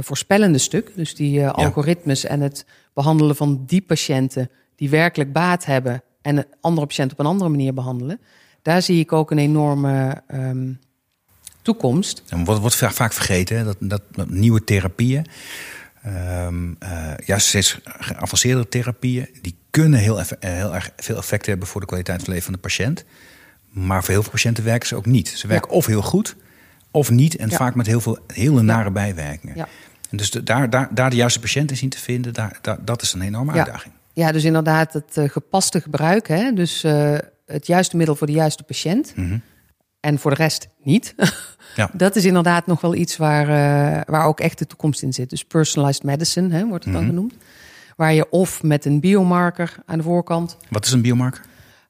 [0.00, 0.92] voorspellende stuk.
[0.94, 1.48] Dus die ja.
[1.48, 7.12] algoritmes en het behandelen van die patiënten die werkelijk baat hebben en een andere patiënt
[7.12, 8.20] op een andere manier behandelen.
[8.62, 10.78] Daar zie ik ook een enorme um,
[11.70, 12.22] toekomst.
[12.28, 13.64] En wordt, wordt vaak vergeten hè?
[13.64, 15.26] Dat, dat, dat, nieuwe therapieën,
[16.06, 21.68] um, uh, juist steeds geavanceerde therapieën, die kunnen heel, eff heel erg veel effect hebben
[21.68, 23.04] voor de kwaliteit van het leven van de patiënt.
[23.70, 25.28] Maar voor heel veel patiënten werken ze ook niet.
[25.28, 25.76] Ze werken ja.
[25.76, 26.36] of heel goed,
[26.90, 27.36] of niet.
[27.36, 27.56] En ja.
[27.56, 28.90] vaak met heel veel hele nare ja.
[28.90, 29.56] bijwerkingen.
[30.10, 33.02] En dus de, daar, daar, daar de juiste patiënten zien te vinden, daar, daar, dat
[33.02, 33.94] is een enorme uitdaging.
[34.12, 36.28] Ja, dus inderdaad het uh, gepaste gebruik.
[36.28, 36.52] Hè?
[36.52, 39.12] Dus uh, het juiste middel voor de juiste patiënt.
[39.16, 39.42] Mm -hmm.
[40.00, 41.14] En voor de rest niet.
[41.76, 41.90] Ja.
[41.92, 45.30] Dat is inderdaad nog wel iets waar, uh, waar ook echt de toekomst in zit.
[45.30, 47.10] Dus personalized medicine hè, wordt het dan Mhm.
[47.12, 47.34] genoemd.
[47.96, 50.56] Waar je of met een biomarker aan de voorkant.
[50.68, 51.44] Wat is een biomarker?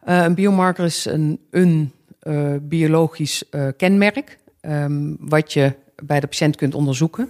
[0.08, 1.92] Uh, een biomarker is een, een
[2.22, 3.44] uh, biologisch
[3.76, 4.38] kenmerk.
[4.60, 7.28] Um, wat je bij de patiënt kunt onderzoeken.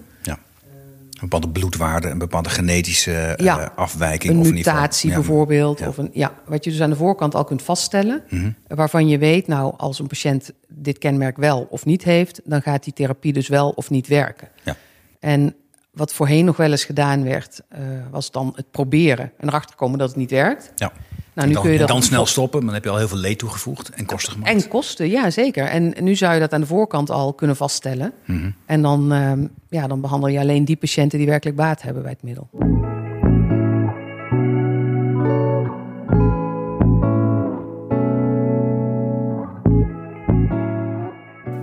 [1.20, 4.32] Een bepaalde bloedwaarde, een bepaalde genetische Ja, uh, afwijking.
[4.32, 5.78] Een of mutatie bijvoorbeeld.
[5.78, 5.88] ja.
[5.88, 8.22] Of een, ja, wat je dus aan de voorkant al kunt vaststellen.
[8.28, 8.50] Mhm.
[8.66, 12.84] Waarvan je weet, nou, als een patiënt dit kenmerk wel of niet heeft, dan gaat
[12.84, 14.48] die therapie dus wel of niet werken.
[14.64, 14.76] Ja.
[15.20, 15.54] En
[15.90, 17.80] wat voorheen nog wel eens gedaan werd, eh,
[18.10, 20.72] was dan het proberen en erachter komen dat het niet werkt.
[20.74, 20.92] Ja.
[21.34, 23.08] Nou, nu dan, kun je dat dan snel stoppen, maar dan heb je al heel
[23.08, 24.50] veel leed toegevoegd en kosten gemaakt.
[24.50, 25.64] En kosten, ja zeker.
[25.64, 28.12] En nu zou je dat aan de voorkant al kunnen vaststellen.
[28.24, 28.50] Mhm.
[28.66, 32.12] En dan, ehm, ja, dan behandel je alleen die patiënten die werkelijk baat hebben bij
[32.12, 32.48] het middel.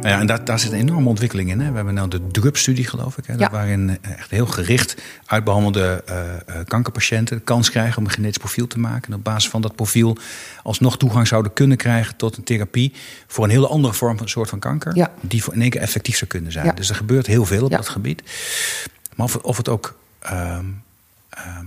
[0.02, 1.60] Nou ja, en daar, daar zit een enorme ontwikkeling in.
[1.60, 1.70] Hè.
[1.70, 3.26] We hebben nou de DRUP-studie, geloof ik.
[3.26, 3.50] Hè, Ja.
[3.50, 8.68] Waarin echt heel gericht uitbehandelde eh, eh, kankerpatiënten de kans krijgen om een genetisch profiel
[8.68, 9.12] te maken.
[9.12, 10.18] En op basis van dat profiel
[10.64, 12.94] alsnog toegang zouden kunnen krijgen tot een therapie
[13.28, 14.96] voor een hele andere vorm van soort van kanker.
[14.96, 15.12] Ja.
[15.22, 16.66] Die voor in één keer effectief zou kunnen zijn.
[16.66, 16.72] Ja.
[16.72, 18.24] Dus er gebeurt heel veel op dat gebied.
[19.16, 20.66] Maar of, het- of het ook ehm,
[21.30, 21.66] ehm,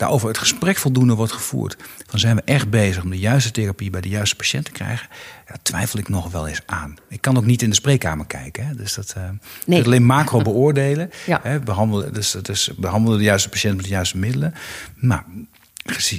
[0.00, 1.76] daarover het gesprek voldoende wordt gevoerd.
[2.06, 5.08] Van zijn we echt bezig om de juiste therapie bij de juiste patiënt te krijgen?
[5.46, 6.96] Dat twijfel ik nog wel eens aan.
[7.08, 8.66] Ik kan ook niet in de spreekkamer kijken.
[8.66, 8.74] Hè?
[8.74, 9.14] Dus dat,
[9.66, 9.80] Nee.
[9.80, 11.10] ik alleen macro beoordelen.
[11.26, 11.40] Ja.
[11.42, 11.60] Hè?
[11.60, 14.54] Behandelen, dus, dus behandelen de juiste patiënt met de juiste middelen.
[14.94, 15.24] Maar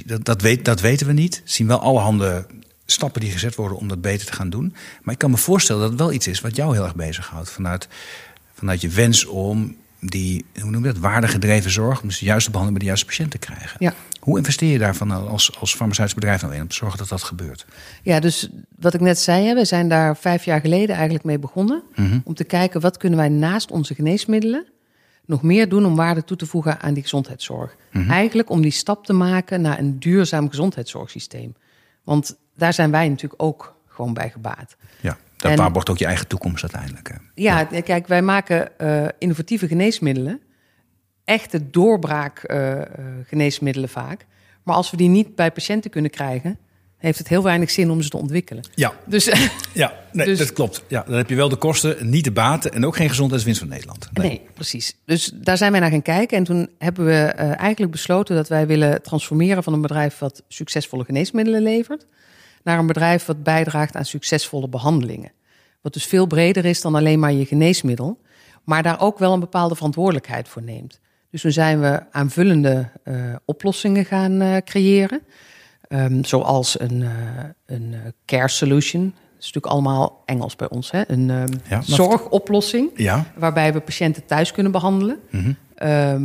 [0.06, 1.40] dat, dat, weet, dat weten we niet.
[1.44, 2.46] We zien wel allerhande
[2.86, 4.74] stappen die gezet worden om dat beter te gaan doen.
[5.02, 7.50] Maar ik kan me voorstellen dat het wel iets is wat jou heel erg bezighoudt.
[7.50, 7.88] Vanuit,
[8.54, 12.00] vanuit je wens om die, hoe noem je dat, waardegedreven zorg...
[12.00, 13.76] dus de juiste behandeling bij de juiste patiënt te krijgen.
[13.78, 13.94] Ja.
[14.20, 16.60] Hoe investeer je daarvan als, als farmaceutisch bedrijf nou in...
[16.60, 17.66] om te zorgen dat dat gebeurt?
[18.02, 21.82] Ja, dus wat ik net zei, we zijn daar vijf jaar geleden eigenlijk mee begonnen.
[21.94, 22.18] Mhm.
[22.24, 24.66] Om te kijken wat kunnen wij naast onze geneesmiddelen
[25.26, 27.76] nog meer doen om waarde toe te voegen aan die gezondheidszorg.
[27.92, 28.10] Mhm.
[28.10, 31.54] Eigenlijk om die stap te maken naar een duurzaam gezondheidszorgsysteem.
[32.04, 34.76] Want daar zijn wij natuurlijk ook gewoon bij gebaat.
[35.00, 37.08] Ja, dat En- waarborgt ook je eigen toekomst uiteindelijk.
[37.08, 37.14] hè.
[37.34, 40.40] Ja, kijk, wij maken eh, innovatieve geneesmiddelen.
[41.24, 42.86] Echte doorbraak eh, eh,
[43.26, 44.26] geneesmiddelen vaak.
[44.62, 46.58] Maar als we die niet bij patiënten kunnen krijgen,
[46.96, 48.64] heeft het heel weinig zin om ze te ontwikkelen.
[48.74, 49.24] Ja, Dus
[49.72, 50.82] ja nee, Dus- dat klopt.
[50.88, 52.72] Ja, dan heb je wel de kosten, niet de baten...
[52.72, 54.08] en ook geen gezondheidswinst van Nederland.
[54.12, 54.40] Nee.
[54.54, 54.96] precies.
[55.04, 56.36] Dus daar zijn wij naar gaan kijken.
[56.36, 60.42] En toen hebben we eh, eigenlijk besloten dat wij willen transformeren van een bedrijf wat
[60.48, 62.06] succesvolle geneesmiddelen levert,
[62.64, 65.32] naar een bedrijf wat bijdraagt aan succesvolle behandelingen.
[65.80, 68.20] Wat dus veel breder is dan alleen maar je geneesmiddel,
[68.64, 71.00] maar daar ook wel een bepaalde verantwoordelijkheid voor neemt.
[71.32, 75.20] Dus toen zijn we aanvullende eh, oplossingen gaan eh, creëren.
[75.88, 77.08] Ehm, zoals een, eh,
[77.66, 77.94] een
[78.24, 79.04] care solution.
[79.04, 80.90] Dat is natuurlijk allemaal Engels bij ons.
[80.90, 81.02] Hè?
[81.10, 85.20] Een ehm, Ja, zorgoplossing Ja, waarbij we patiënten thuis kunnen behandelen.
[85.30, 85.52] Mhm.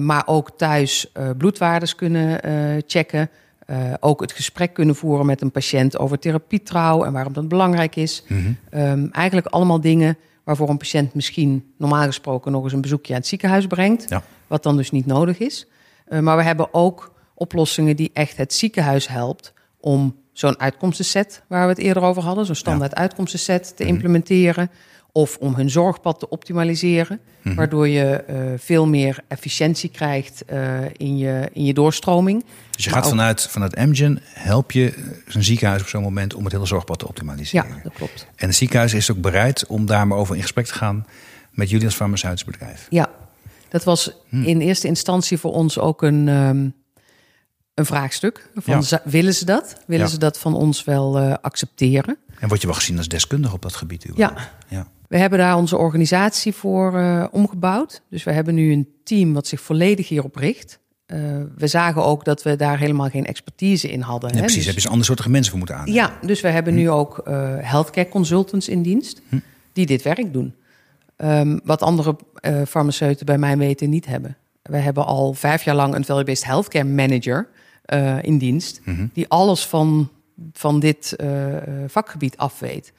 [0.05, 2.39] Maar ook thuis bloedwaardes kunnen
[2.87, 3.29] checken.
[3.69, 7.95] Uh, ook het gesprek kunnen voeren met een patiënt over therapietrouw en waarom dat belangrijk
[7.95, 8.23] is.
[8.27, 9.09] Mm -hmm.
[9.11, 13.27] eigenlijk allemaal dingen waarvoor een patiënt misschien normaal gesproken nog eens een bezoekje aan het
[13.27, 14.09] ziekenhuis brengt.
[14.09, 14.23] Ja.
[14.47, 15.67] Wat dan dus niet nodig is.
[16.09, 21.63] Uh, maar we hebben ook oplossingen die echt het ziekenhuis helpt om zo'n uitkomstenset waar
[21.63, 22.97] we het eerder over hadden, zo'n standaard ja.
[22.97, 23.93] uitkomstenset te mhm.
[23.93, 24.71] implementeren.
[25.17, 27.55] Of om hun zorgpad te optimaliseren, mhm.
[27.55, 32.45] waardoor je uh, veel meer efficiëntie krijgt uh, in, je, in je doorstroming.
[32.75, 33.09] Dus je gaat ook...
[33.09, 34.93] vanuit, vanuit Amgen, help je
[35.25, 37.69] een ziekenhuis op zo'n moment om het hele zorgpad te optimaliseren.
[37.69, 38.27] Ja, dat klopt.
[38.35, 41.05] En het ziekenhuis is ook bereid om daar maar over in gesprek te gaan
[41.51, 42.87] met jullie als farmaceutisch bedrijf.
[42.89, 43.09] Ja,
[43.69, 44.43] dat was hmm.
[44.43, 46.73] in eerste instantie voor ons ook een, um,
[47.73, 48.49] een vraagstuk.
[48.55, 49.01] Van, ja.
[49.03, 49.77] Willen ze dat?
[49.87, 50.11] Willen ja.
[50.11, 52.17] ze dat van ons wel uh, accepteren?
[52.39, 54.05] En word je wel gezien als deskundige op dat gebied?
[54.15, 54.33] Ja.
[54.67, 54.87] ja.
[55.07, 58.01] We hebben daar onze organisatie voor uh, omgebouwd.
[58.09, 60.79] Dus we hebben nu een team wat zich volledig hierop richt.
[61.07, 61.19] Uh,
[61.57, 64.29] we zagen ook dat we daar helemaal geen expertise in hadden.
[64.29, 64.41] Ja, hè?
[64.41, 66.01] precies, dus, heb je dus andere soorten mensen voor moeten aannemen.
[66.01, 66.79] Ja, dus we hebben hm.
[66.79, 69.39] nu ook uh, healthcare consultants in dienst hm.
[69.73, 70.55] die dit werk doen.
[71.17, 74.37] Um, wat andere uh, farmaceuten bij mij weten niet hebben.
[74.61, 77.47] We hebben al vijf jaar lang een value-based healthcare manager
[78.21, 78.81] in dienst...
[78.83, 79.07] Hm.
[79.13, 80.09] die alles van,
[80.53, 81.15] van dit
[81.87, 82.93] vakgebied afweet.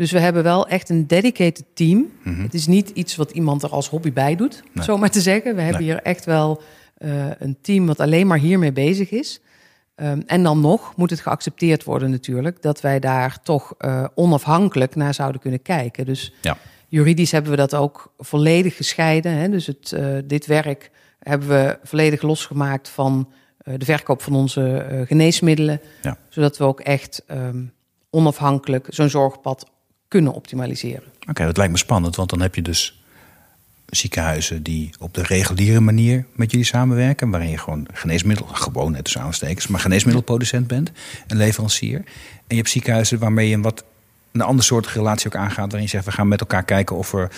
[0.00, 1.98] Dus we hebben wel echt een dedicated team.
[1.98, 2.28] Mhm.
[2.28, 2.44] Mm -hmm.
[2.44, 4.84] Het is niet iets wat iemand er als hobby bij doet, nee.
[4.84, 5.54] zo maar te zeggen.
[5.54, 5.90] We hebben nee.
[5.90, 6.62] hier echt wel
[6.98, 9.40] uh, een team wat alleen maar hiermee bezig is.
[9.96, 12.62] Um, en dan nog moet het geaccepteerd worden natuurlijk...
[12.62, 16.04] dat wij daar toch uh, onafhankelijk naar zouden kunnen kijken.
[16.04, 16.56] Dus ja.
[16.88, 19.32] juridisch hebben we dat ook volledig gescheiden.
[19.32, 19.48] Hè?
[19.48, 23.28] Dus het, uh, dit werk hebben we volledig losgemaakt van
[23.64, 25.80] de verkoop van onze geneesmiddelen.
[26.02, 26.16] Ja.
[26.28, 27.72] Zodat we ook echt um,
[28.10, 29.70] onafhankelijk zo'n zorgpad
[30.10, 31.02] kunnen optimaliseren.
[31.28, 33.02] Oké, dat lijkt me spannend, want dan heb je dus
[33.86, 39.04] ziekenhuizen die op de reguliere manier met jullie samenwerken, waarin je gewoon geneesmiddel, gewoon net
[39.04, 40.90] tussen aanstekens, maar geneesmiddelproducent bent,
[41.26, 41.96] een leverancier.
[41.96, 42.04] En
[42.46, 43.84] je hebt ziekenhuizen waarmee je een wat
[44.32, 47.10] een ander soort relatie ook aangaat, waarin je zegt we gaan met elkaar kijken of
[47.10, 47.28] we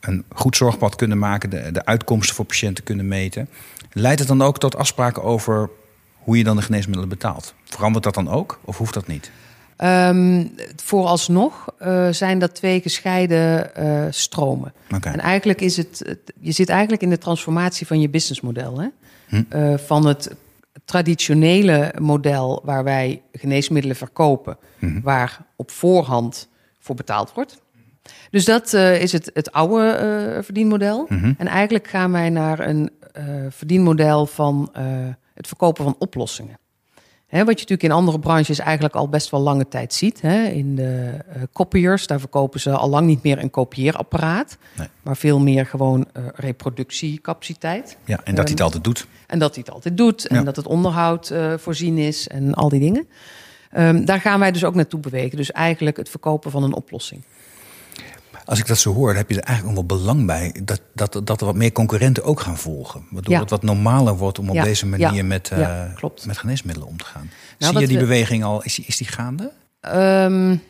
[0.00, 3.48] een goed zorgpad kunnen maken, de, de uitkomsten voor patiënten kunnen meten.
[3.92, 5.70] Leidt het dan ook tot afspraken over
[6.18, 7.54] hoe je dan de geneesmiddelen betaalt?
[7.64, 9.30] Verandert dat dan ook of hoeft dat niet?
[9.84, 14.72] Um, vooralsnog uh, zijn dat twee gescheiden uh, stromen.
[14.94, 15.12] Okay.
[15.12, 18.80] En eigenlijk is het, je zit eigenlijk in de transformatie van je businessmodel.
[18.80, 18.88] Hè?
[19.28, 19.42] Hm.
[19.56, 20.34] Uh, van het
[20.84, 25.00] traditionele model waar wij geneesmiddelen verkopen, hm.
[25.00, 27.60] waar op voorhand voor betaald wordt.
[28.30, 31.06] Dus dat is het, het oude verdienmodel.
[31.08, 31.32] Hm.
[31.38, 32.90] En eigenlijk gaan wij naar een
[33.48, 34.70] verdienmodel van
[35.34, 36.58] het verkopen van oplossingen.
[37.30, 40.20] Wat je natuurlijk in andere branches eigenlijk al best wel lange tijd ziet.
[40.52, 41.16] In de
[41.72, 44.58] uh, daar verkopen ze al lang niet meer een kopieerapparaat.
[44.76, 44.88] Nee.
[45.02, 47.96] Maar veel meer gewoon uh, reproductiecapaciteit.
[48.04, 49.06] Ja, en dat um, hij het altijd doet.
[49.26, 50.26] En dat hij het altijd doet.
[50.26, 50.42] En Ja.
[50.42, 53.08] dat het onderhoud uh, voorzien is en al die dingen.
[53.76, 55.36] Um, daar gaan wij dus ook naartoe bewegen.
[55.36, 57.22] Dus eigenlijk het verkopen van een oplossing.
[58.50, 60.80] Als ik dat zo hoor, dan heb je er eigenlijk nog wel belang bij dat,
[60.94, 63.06] dat, dat er wat meer concurrenten ook gaan volgen.
[63.10, 63.40] Waardoor Ja.
[63.40, 65.84] het wat normaler wordt om op Ja, deze manier ja, met, eh,
[66.26, 67.30] met geneesmiddelen om te gaan.
[67.58, 68.62] Nou, Zie je die we- beweging al?
[68.62, 69.52] Is die, is die gaande?
[69.94, 70.62] Um,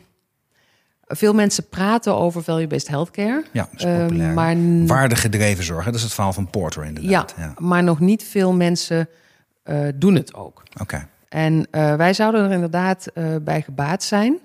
[1.07, 3.43] veel mensen praten over value-based healthcare.
[3.51, 4.33] Ja, dat is Um, populair.
[4.33, 5.91] maar Waardegedreven zorg, hè?
[5.91, 7.33] dat is het verhaal van Porter inderdaad.
[7.37, 7.53] Ja.
[7.57, 9.09] maar nog niet veel mensen
[9.65, 10.63] uh, doen het ook.
[10.81, 13.07] Oké, En uh, wij zouden er inderdaad
[13.41, 14.37] bij gebaat zijn.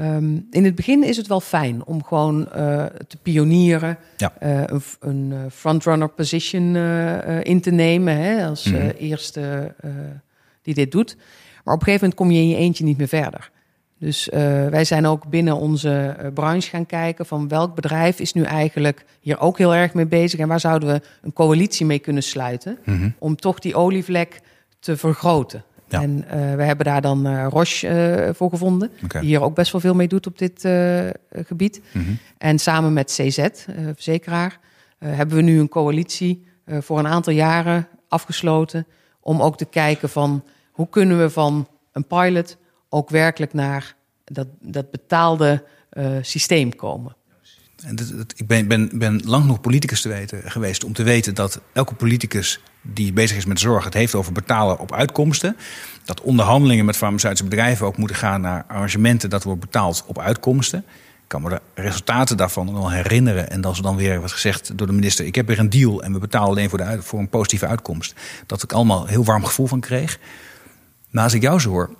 [0.00, 4.32] Um, in het begin is het wel fijn om gewoon uh, te pionieren, Ja.
[4.42, 8.88] uh, een, een uh, frontrunner position uh, in te nemen hè, als Mhm.
[8.98, 9.74] eerste
[10.62, 11.16] die dit doet.
[11.64, 13.50] Maar op een gegeven moment kom je in je eentje niet meer verder.
[13.98, 14.28] Dus
[14.70, 19.40] wij zijn ook binnen onze branche gaan kijken van welk bedrijf is nu eigenlijk hier
[19.40, 23.10] ook heel erg mee bezig en waar zouden we een coalitie mee kunnen sluiten Mhm.
[23.18, 24.40] om toch die olievlek
[24.80, 25.64] te vergroten.
[25.92, 26.02] Ja.
[26.02, 27.88] En uh, we hebben daar dan uh, Roche
[28.26, 30.60] uh, voor gevonden, die hier ook best wel veel mee doet op dit
[31.32, 31.80] gebied.
[31.92, 32.12] Mhm.
[32.38, 33.48] En samen met CZ,
[33.94, 34.58] verzekeraar,
[34.98, 38.86] hebben we nu een coalitie voor een aantal jaren afgesloten
[39.20, 42.56] om ook te kijken van hoe kunnen we van een pilot
[42.88, 45.64] ook werkelijk naar dat, dat betaalde
[46.20, 47.16] systeem komen.
[48.36, 51.94] Ik ben, ben, ben lang genoeg politicus te weten, geweest om te weten dat elke
[51.94, 55.56] politicus die bezig is met zorg het heeft over betalen op uitkomsten.
[56.04, 60.78] Dat onderhandelingen met farmaceutische bedrijven ook moeten gaan naar arrangementen dat wordt betaald op uitkomsten.
[61.22, 63.50] Ik kan me de resultaten daarvan nog herinneren.
[63.50, 66.02] En als er dan weer wordt gezegd door de minister: Ik heb weer een deal
[66.02, 68.14] en we betalen alleen voor, de, voor een positieve uitkomst.
[68.46, 70.18] Dat ik allemaal heel warm gevoel van kreeg.
[71.10, 71.96] Maar als ik jou zo hoor,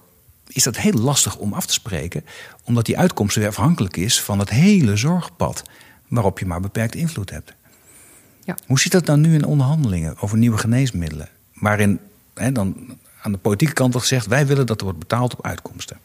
[0.53, 2.25] is dat heel lastig om af te spreken,
[2.65, 5.63] omdat die uitkomsten weer afhankelijk is van het hele zorgpad,
[6.09, 7.55] waarop je maar beperkt invloed hebt.
[8.45, 8.57] Ja.
[8.67, 11.29] Hoe zit dat dan nu in onderhandelingen over nieuwe geneesmiddelen?
[11.55, 12.01] Waarin
[12.35, 15.45] hè, dan aan de politieke kant wordt gezegd: wij willen dat er wordt betaald op
[15.45, 15.99] uitkomsten.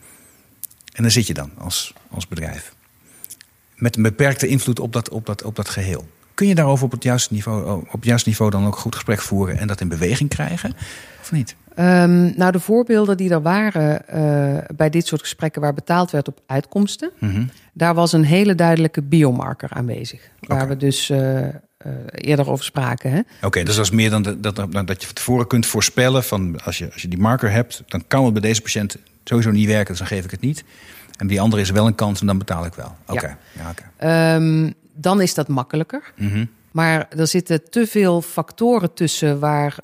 [0.93, 2.73] En dan zit je dan als, als bedrijf.
[3.75, 6.07] Met een beperkte invloed op dat, op, dat, op dat geheel.
[6.37, 9.21] Kun je daarover op het, juiste niveau, op het juiste niveau dan ook goed gesprek
[9.21, 10.73] voeren en dat in beweging krijgen?
[11.21, 11.55] Of niet?
[11.79, 16.27] Um, nou, de voorbeelden die er waren uh, bij dit soort gesprekken waar betaald werd
[16.27, 17.49] op uitkomsten, mm -hmm.
[17.73, 20.29] daar was een hele duidelijke biomarker aanwezig.
[20.39, 20.69] Waar okay.
[20.69, 21.49] we dus uh, uh,
[22.11, 23.11] eerder over spraken.
[23.11, 26.23] Oké, okay, dus dat is meer dan de, dat, dat je van tevoren kunt voorspellen
[26.23, 29.51] van als je, als je die marker hebt, dan kan het bij deze patiënt sowieso
[29.51, 30.63] niet werken, dus dan geef ik het niet.
[31.17, 32.95] En die andere is wel een kans en dan betaal ik wel.
[33.05, 33.13] Oké.
[33.13, 33.35] Okay.
[33.55, 33.61] Ja.
[33.63, 34.35] ja okay.
[34.35, 36.13] um, dan is dat makkelijker.
[36.15, 36.49] Mm -hmm.
[36.71, 39.75] Maar er zitten te veel factoren tussen waar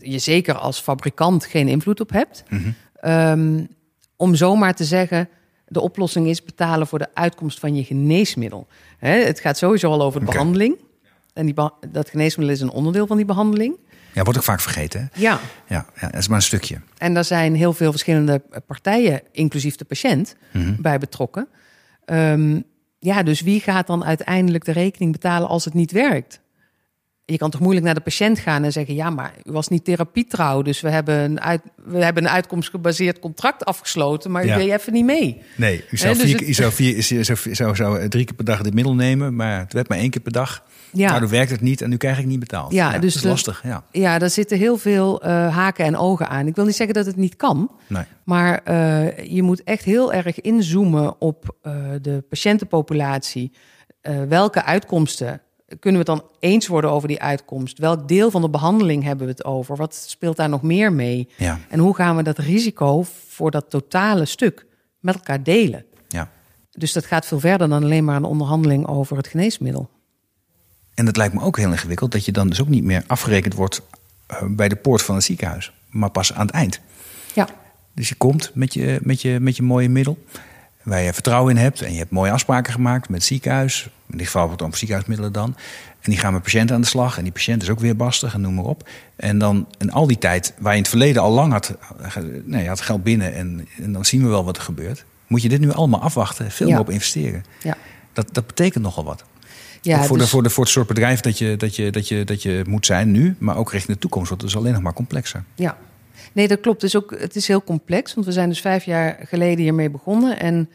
[0.00, 2.44] je zeker als fabrikant geen invloed op hebt.
[2.48, 3.10] Mm -hmm.
[3.10, 3.68] um,
[4.16, 5.28] om zomaar te zeggen,
[5.66, 8.66] de oplossing is betalen voor de uitkomst van je geneesmiddel.
[8.98, 10.38] He, het gaat sowieso al over de okay.
[10.38, 10.76] behandeling.
[11.32, 11.54] En die
[11.90, 13.76] dat geneesmiddel is een onderdeel van die behandeling.
[14.12, 15.00] Ja, wordt ook vaak vergeten.
[15.00, 15.20] Hè?
[15.20, 15.40] Ja.
[15.68, 15.86] ja.
[16.00, 16.80] Ja, dat is maar een stukje.
[16.98, 20.76] En daar zijn heel veel verschillende partijen, inclusief de patiënt, mm -hmm.
[20.78, 21.48] bij betrokken.
[22.06, 22.64] Um,
[23.04, 26.40] ja, dus wie gaat dan uiteindelijk de rekening betalen als het niet werkt?
[27.24, 29.84] je kan toch moeilijk naar de patiënt gaan en zeggen: ja, maar u was niet
[29.84, 34.56] therapietrouw, dus we hebben een, uit, we hebben een uitkomstgebaseerd contract afgesloten, maar u ja.
[34.56, 35.42] deed even niet mee.
[35.56, 38.34] Nee, u zou, He, vier, dus u zou, vier, u zou, zou, zou, drie keer
[38.34, 40.64] per dag dit middel nemen, maar het werd maar één keer per dag.
[40.92, 41.18] Ja.
[41.18, 42.72] Dan werkt het niet en nu krijg ik niet betaald.
[42.72, 43.62] Ja, ja dus dat is lastig.
[43.64, 46.46] Ja, ja daar zitten heel veel uh, haken en ogen aan.
[46.46, 48.04] Ik wil niet zeggen dat het niet kan, nee.
[48.24, 53.52] maar uh, je moet echt heel erg inzoomen op uh, de patiëntenpopulatie.
[54.28, 55.40] welke uitkomsten
[55.78, 57.78] kunnen we het dan eens worden over die uitkomst?
[57.78, 59.76] Welk deel van de behandeling hebben we het over?
[59.76, 61.28] Wat speelt daar nog meer mee?
[61.36, 61.58] Ja.
[61.68, 64.66] En hoe gaan we dat risico voor dat totale stuk
[65.00, 65.84] met elkaar delen?
[66.08, 66.30] Ja.
[66.70, 69.90] Dus dat gaat veel verder dan alleen maar een onderhandeling over het geneesmiddel.
[70.94, 73.54] En het lijkt me ook heel ingewikkeld dat je dan dus ook niet meer afgerekend
[73.54, 73.80] wordt
[74.48, 76.80] bij de poort van het ziekenhuis, maar pas aan het eind.
[77.34, 77.48] Ja.
[77.94, 80.24] Dus je komt met je, met je, met je mooie middel
[80.82, 81.80] waar je vertrouwen in hebt.
[81.80, 83.88] En je hebt mooie afspraken gemaakt met het ziekenhuis.
[84.10, 85.56] In dit geval het om ziekenhuismiddelen dan.
[86.00, 87.16] En die gaan met patiënten aan de slag.
[87.16, 88.88] En die patiënt is ook weer bastig en noem maar op.
[89.16, 91.74] En dan in al die tijd waar je in het verleden al lang had,
[92.44, 95.04] nee, je had geld binnen en, en dan zien we wel wat er gebeurt.
[95.26, 96.72] Moet je dit nu allemaal afwachten, veel Ja.
[96.72, 97.44] meer op investeren.
[97.62, 97.76] Ja.
[98.12, 99.24] Dat, dat betekent nogal wat.
[99.82, 102.08] Ja, voor, dus- de, voor, de, voor het soort bedrijf dat je, dat, je, dat,
[102.08, 104.28] je, dat je moet zijn nu, maar ook richting de toekomst.
[104.28, 105.44] Want het is alleen nog maar complexer.
[105.54, 105.78] Ja,
[106.32, 106.82] nee, dat klopt.
[106.82, 109.90] Het is, ook, het is heel complex, want we zijn dus vijf jaar geleden hiermee
[109.90, 110.40] begonnen.
[110.40, 110.70] En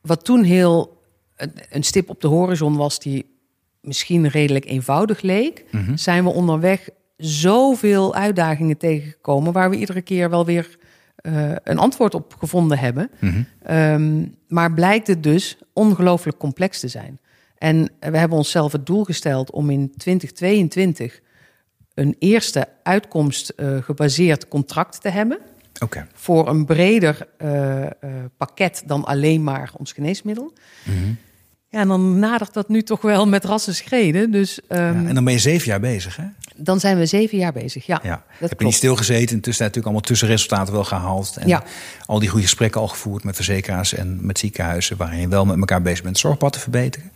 [0.00, 1.02] wat toen heel
[1.36, 3.32] een, een stip op de horizon was, die
[3.80, 5.96] misschien redelijk eenvoudig leek, Mhm.
[5.96, 10.76] zijn we onderweg zoveel uitdagingen tegengekomen waar we iedere keer wel weer
[11.16, 13.10] eh, een antwoord op gevonden hebben.
[13.20, 13.42] Mhm.
[13.62, 17.18] Ehm, maar blijkt het dus ongelooflijk complex te zijn.
[17.64, 21.20] En we hebben onszelf het doel gesteld om in 2022
[21.94, 25.38] een eerste uitkomst eh, gebaseerd contract te hebben.
[25.82, 26.06] Oké.
[26.14, 27.90] Voor een breder eh, eh,
[28.36, 30.52] pakket dan alleen maar ons geneesmiddel.
[30.82, 30.96] Mhm.
[31.68, 34.30] Ja, en dan nadert dat nu toch wel met rassen schreden.
[34.30, 36.24] Dus ehm, Ja, en dan ben je zeven jaar bezig, hè?
[36.56, 37.86] dan zijn we zeven jaar bezig.
[37.86, 38.24] Ja, Ja.
[38.40, 39.34] dat Heb je niet stilgezeten?
[39.34, 41.36] Intussen natuurlijk allemaal tussenresultaten wel gehaald.
[41.36, 41.62] En Ja.
[42.06, 44.96] al die goede gesprekken al gevoerd met verzekeraars en met ziekenhuizen...
[44.96, 47.10] waarin je wel met elkaar bezig bent zorgpad te verbeteren.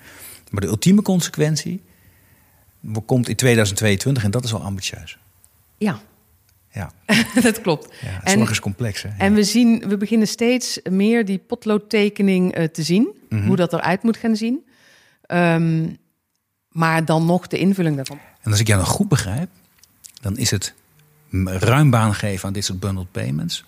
[0.50, 1.82] Maar de ultieme consequentie
[3.06, 5.18] komt in 2022 en dat is al ambitieus.
[5.78, 6.00] Ja,
[6.72, 6.92] Ja,
[7.42, 7.94] dat klopt.
[8.00, 9.08] ja En- zorg is complex, hè?
[9.18, 13.08] En we, zien, we beginnen steeds meer die potloodtekening eh, te zien.
[13.28, 13.46] Mhm.
[13.46, 14.64] Hoe dat eruit moet gaan zien.
[15.22, 15.88] Ehm,
[16.68, 18.18] maar dan nog de invulling daarvan.
[18.42, 19.50] En als ik jou nog goed begrijp,
[20.20, 20.74] dan is het
[21.44, 23.64] ruim baan geven aan dit soort bundled payments.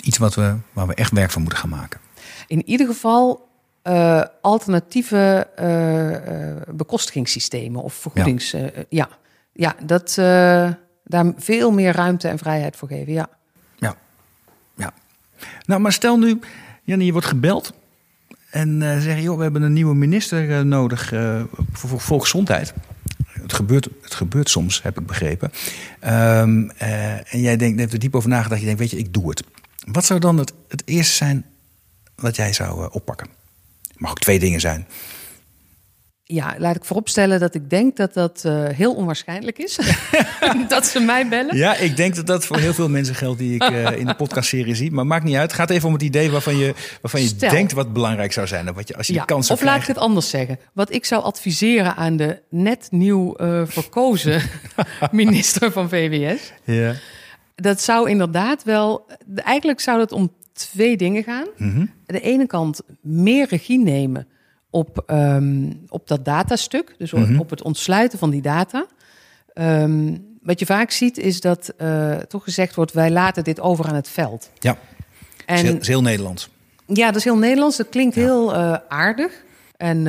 [0.00, 2.00] Iets wat we, waar we echt werk van moeten gaan maken.
[2.46, 3.48] In ieder geval
[3.84, 8.50] eh, alternatieve eh, bekostigingssystemen of vergoedings...
[8.50, 9.08] Ja, ja.
[9.52, 10.14] ja dat,
[11.04, 13.12] daar veel meer ruimte en vrijheid voor geven.
[13.12, 13.28] Ja.
[13.76, 13.96] Ja.
[14.74, 14.92] ja.
[15.66, 16.40] Nou, maar stel nu,
[16.82, 17.72] Jannie, je wordt gebeld.
[18.50, 21.08] En zeggen, joh, we hebben een nieuwe minister nodig
[21.72, 22.74] voor, voor volksgezondheid.
[23.44, 25.52] Het gebeurt, het gebeurt soms, heb ik begrepen.
[26.00, 28.60] Ehm, eh, en jij denkt, neemt er diep over nagedacht.
[28.60, 29.42] Je denkt, weet je, ik doe het.
[29.86, 31.44] Wat zou dan het, het eerste zijn
[32.14, 33.28] wat jij zou oppakken?
[33.96, 34.86] Mag ook twee dingen zijn.
[36.26, 39.78] ja, laat ik vooropstellen dat ik denk dat dat eh, heel onwaarschijnlijk is.
[40.68, 41.56] dat ze mij bellen.
[41.56, 44.14] Ja, ik denk dat dat voor heel veel mensen geldt die ik eh, in de
[44.14, 44.90] podcastserie zie.
[44.90, 45.50] Maar maakt niet uit.
[45.50, 47.50] Het gaat even om het idee waarvan je, waarvan je Stel.
[47.50, 48.68] denkt wat belangrijk zou zijn.
[48.68, 50.58] Of wat je, als je Ja, de kans zou of laat ik het anders zeggen.
[50.72, 54.42] Wat ik zou adviseren aan de net nieuw eh, verkozen
[55.10, 56.52] minister van VWS.
[56.64, 56.94] Ja.
[57.54, 59.10] Dat zou inderdaad wel.
[59.34, 61.46] Eigenlijk zou het om twee dingen gaan.
[61.56, 61.80] Mhm.
[61.80, 64.26] Aan de ene kant meer regie nemen
[64.70, 66.94] op, ehm, op dat datastuk.
[66.98, 67.38] Dus Mhm.
[67.38, 68.86] op het ontsluiten van die data.
[69.52, 73.86] Ehm, wat je vaak ziet is dat uh, toch gezegd wordt: wij laten dit over
[73.86, 74.50] aan het veld.
[74.58, 74.78] Ja,
[75.46, 76.48] en, is, heel, is heel Nederlands.
[76.86, 77.76] Ja, dat is heel Nederlands.
[77.76, 79.42] Dat klinkt heel uh, aardig.
[79.76, 80.06] En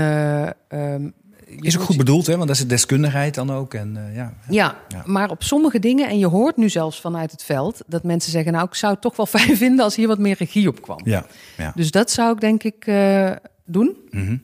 [0.69, 1.13] um,
[1.59, 2.35] is ook goed bedoeld, hè?
[2.35, 3.73] want dat is de deskundigheid dan ook.
[3.73, 4.33] En, uh, ja.
[4.49, 8.03] Ja, ja, maar op sommige dingen, en je hoort nu zelfs vanuit het veld, dat
[8.03, 10.67] mensen zeggen: Nou, ik zou het toch wel fijn vinden als hier wat meer regie
[10.67, 10.99] op kwam.
[11.03, 11.25] Ja,
[11.57, 11.71] ja.
[11.75, 13.31] Dus dat zou ik denk ik uh,
[13.65, 13.97] doen.
[14.09, 14.43] Mm -hmm.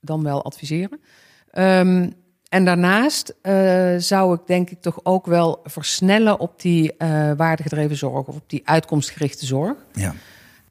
[0.00, 1.00] Dan wel adviseren.
[1.52, 2.12] Um,
[2.48, 6.92] en daarnaast uh, zou ik denk ik toch ook wel versnellen op die
[7.36, 9.76] waardegedreven zorg of op die uitkomstgerichte zorg.
[9.92, 10.14] Ja.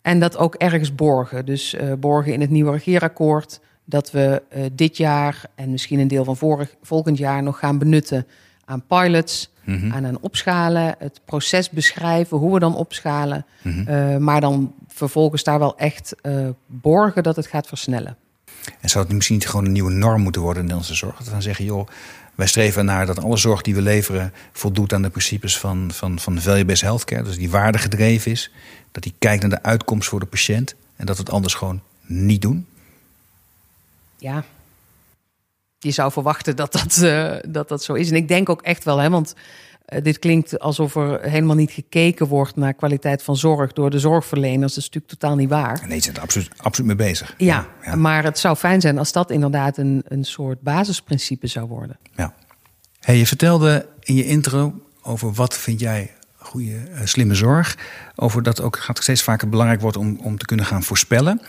[0.01, 1.45] En dat ook ergens borgen.
[1.45, 3.59] Dus borgen in het nieuwe regeerakkoord
[3.89, 7.77] dat we uh, dit jaar en misschien een deel van vorig, volgend jaar nog gaan
[7.77, 8.27] benutten
[8.65, 9.93] aan pilots, mm -hmm.
[9.93, 13.45] aan een opschalen, het proces beschrijven, hoe we dan opschalen.
[13.61, 13.95] Mm -hmm.
[13.95, 18.17] uh, maar dan vervolgens daar wel echt uh, borgen dat het gaat versnellen.
[18.79, 21.17] En zou het misschien niet gewoon een nieuwe norm moeten worden in onze zorg?
[21.17, 21.87] Dat we dan zeggen, joh,
[22.35, 26.19] wij streven naar dat alle zorg die we leveren voldoet aan de principes van, van,
[26.19, 27.23] van value-based healthcare.
[27.23, 28.51] Dus die waardegedreven is.
[28.91, 30.75] Dat die kijkt naar de uitkomst voor de patiënt.
[30.95, 32.67] En dat we het anders gewoon niet doen
[34.19, 34.43] ja,
[35.79, 38.09] je zou verwachten dat dat, uh, dat dat zo is.
[38.09, 39.35] En ik denk ook echt wel, hè, want
[39.93, 43.99] uh, dit klinkt alsof er helemaal niet gekeken wordt naar kwaliteit van zorg door de
[43.99, 44.73] zorgverleners.
[44.73, 45.85] Dat is natuurlijk totaal niet waar.
[45.87, 47.33] Nee, ze zijn er absoluut, absoluut mee bezig.
[47.37, 51.67] Ja, ja, maar het zou fijn zijn als dat inderdaad een, een soort basisprincipe zou
[51.67, 51.97] worden.
[52.15, 52.33] Ja.
[52.99, 57.77] Hey, je vertelde in je intro over wat vind jij goede, uh, slimme zorg.
[58.15, 61.41] Over dat ook gaat steeds vaker belangrijk wordt om, om te kunnen gaan voorspellen.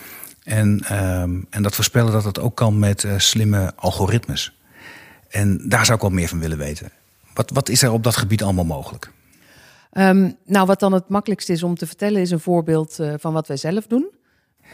[0.42, 4.58] En, um, en dat voorspellen dat het ook kan met uh, slimme algoritmes.
[5.28, 6.90] En daar zou ik wel meer van willen weten.
[7.34, 9.10] Wat, wat is er op dat gebied allemaal mogelijk?
[9.92, 13.32] Um, nou, wat dan het makkelijkst is om te vertellen, is een voorbeeld uh, van
[13.32, 14.10] wat wij zelf doen.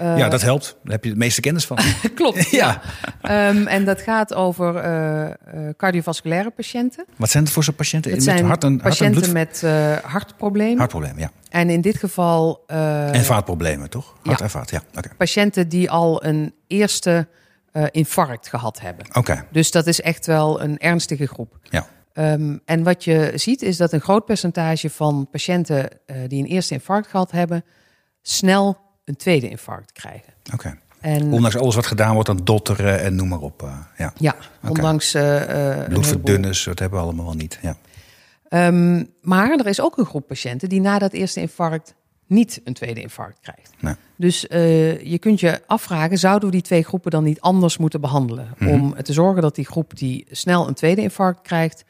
[0.02, 0.76] Uh, ja, dat helpt.
[0.82, 1.78] Daar heb je de meeste kennis van.
[2.14, 2.50] Klopt.
[2.50, 2.80] ja.
[3.22, 3.48] ja.
[3.48, 7.04] Um, en dat gaat over uh, cardiovasculaire patiënten.
[7.16, 8.10] Wat zijn het voor soort patiënten?
[8.10, 10.78] Het zijn met hart en, patiënten hart en met hartproblemen.
[10.78, 11.30] Hartproblemen, ja.
[11.48, 12.64] En in dit geval.
[12.66, 14.14] en vaatproblemen, toch?
[14.22, 14.44] Hart ja.
[14.44, 14.82] en vaat, ja.
[14.96, 15.12] Okay.
[15.16, 17.28] Patiënten die al een eerste
[17.90, 19.06] infarct gehad hebben.
[19.06, 19.18] Oké.
[19.18, 19.44] Okay.
[19.50, 21.58] Dus dat is echt wel een ernstige groep.
[21.62, 21.86] Ja.
[22.18, 26.48] Um, en wat je ziet is dat een groot percentage van patiënten uh, die een
[26.48, 27.64] eerste infarct gehad hebben,
[28.22, 30.32] snel een tweede infarct krijgen.
[30.52, 30.54] Oké.
[30.54, 31.20] Okay.
[31.20, 33.62] Ondanks alles wat gedaan wordt aan dotteren en noem maar op.
[33.62, 34.70] Uh, ja, ja okay.
[34.70, 35.14] ondanks...
[35.14, 37.58] Uh, Bloedverdunners, dat hebben we allemaal wel niet.
[37.62, 37.76] Ja.
[38.68, 41.94] Um, maar er is ook een groep patiënten die na dat eerste infarct
[42.26, 43.70] niet een tweede infarct krijgt.
[43.80, 43.94] Nee.
[44.16, 48.00] Dus uh, je kunt je afvragen, zouden we die twee groepen dan niet anders moeten
[48.00, 48.54] behandelen?
[48.58, 48.82] Mm -hmm.
[48.82, 51.84] Om te zorgen dat die groep die snel een tweede infarct krijgt,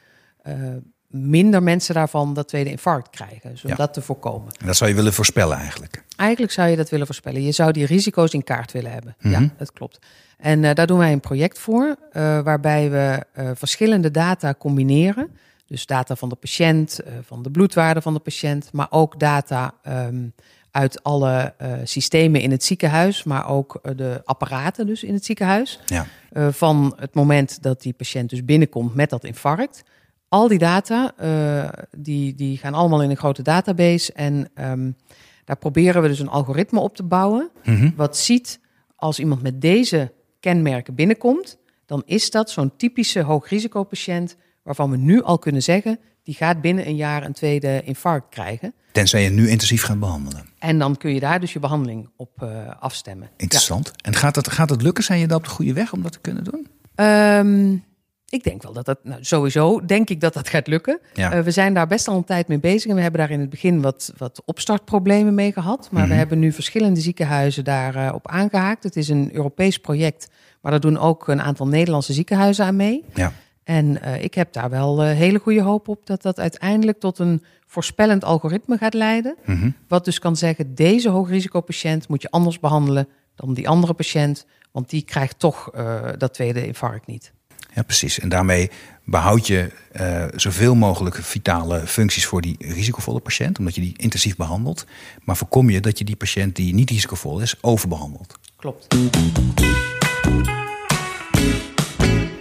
[1.17, 3.51] minder mensen daarvan dat tweede infarct krijgen.
[3.51, 3.77] Dus om ja.
[3.77, 4.53] dat te voorkomen.
[4.61, 6.05] En dat zou je willen voorspellen eigenlijk?
[6.17, 7.43] Eigenlijk zou je dat willen voorspellen.
[7.43, 9.17] Je zou die risico's in kaart willen hebben.
[9.21, 9.43] Mm -hmm.
[9.43, 9.99] Ja, dat klopt.
[10.37, 15.29] En uh, daar doen wij een project voor, uh, waarbij we uh, verschillende data combineren.
[15.67, 20.33] Dus data van de patiënt, van de bloedwaarde van de patiënt, maar ook data um,
[20.71, 21.55] uit alle
[21.85, 25.81] systemen in het ziekenhuis, maar ook de apparaten dus in het ziekenhuis.
[25.87, 26.07] Ja.
[26.53, 29.83] van het moment dat die patiënt dus binnenkomt met dat infarct
[30.29, 34.13] al die data, uh, die, die gaan allemaal in een grote database.
[34.13, 34.97] En um,
[35.45, 37.51] daar proberen we dus een algoritme op te bouwen.
[37.63, 37.71] Mhm.
[37.71, 37.93] Mm -hmm.
[37.97, 38.61] Wat ziet
[38.97, 45.23] als iemand met deze kenmerken binnenkomt, dan is dat zo'n typische hoogrisicopatiënt waarvan we nu
[45.23, 48.75] al kunnen zeggen, die gaat binnen een jaar een tweede infarct krijgen.
[48.93, 50.49] Tenzij je nu intensief gaat behandelen.
[50.59, 52.49] En dan kun je daar dus je behandeling op uh,
[52.81, 53.31] afstemmen.
[53.37, 53.87] Interessant.
[53.87, 53.93] Ja.
[54.03, 55.05] En gaat dat, gaat dat lukken?
[55.05, 56.67] Zijn je daar op de goede weg om dat te kunnen doen?
[57.07, 57.85] Um,
[58.29, 61.01] ik denk wel dat dat, nou, sowieso denk ik dat dat gaat lukken.
[61.15, 61.35] Ja.
[61.37, 62.91] Uh, we zijn daar best al een tijd mee bezig.
[62.91, 65.89] En we hebben daar in het begin wat, wat opstartproblemen mee gehad.
[65.91, 66.11] Maar Mhm.
[66.11, 68.83] we hebben nu verschillende ziekenhuizen daarop uh, op aangehaakt.
[68.83, 70.29] Het is een Europees project,
[70.61, 73.05] maar daar doen ook een aantal Nederlandse ziekenhuizen aan mee.
[73.15, 73.33] Ja.
[73.65, 77.43] En uh, ik heb daar wel hele goede hoop op dat dat uiteindelijk tot een
[77.67, 79.37] voorspellend algoritme gaat leiden.
[79.45, 79.71] Mhm.
[79.89, 84.47] Wat dus kan zeggen, deze hoogrisicopatiënt moet je anders behandelen dan die andere patiënt.
[84.73, 85.71] Want die krijgt toch
[86.19, 87.33] dat tweede infarct niet.
[87.77, 88.19] Ja, precies.
[88.19, 88.71] En daarmee
[89.05, 89.71] behoud je
[90.01, 94.87] uh, zoveel mogelijk vitale functies voor die risicovolle patiënt, omdat je die intensief behandelt.
[95.25, 98.39] Maar voorkom je dat je die patiënt die niet risicovol is, overbehandelt.
[98.57, 98.87] Klopt.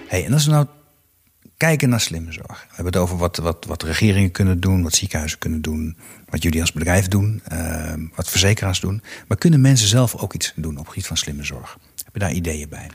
[0.08, 0.66] Hey, en als we nou
[1.58, 2.62] kijken naar slimme zorg.
[2.68, 5.98] We hebben het over wat, wat, wat regeringen kunnen doen, wat ziekenhuizen kunnen doen,
[6.30, 9.02] wat jullie als bedrijf doen, uh, wat verzekeraars doen.
[9.28, 11.78] Maar kunnen mensen zelf ook iets doen op het gebied van slimme zorg?
[12.04, 12.90] Heb je daar ideeën bij?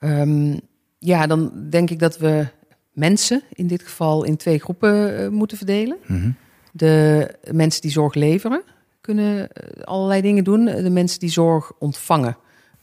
[0.00, 0.60] Um,
[1.04, 2.46] ja, dan denk ik dat we
[2.92, 5.96] mensen in dit geval in twee groepen uh, moeten verdelen.
[6.06, 6.36] Mm -hmm.
[6.72, 8.62] De mensen die zorg leveren
[9.00, 10.64] kunnen uh, allerlei dingen doen.
[10.64, 12.36] De mensen die zorg ontvangen.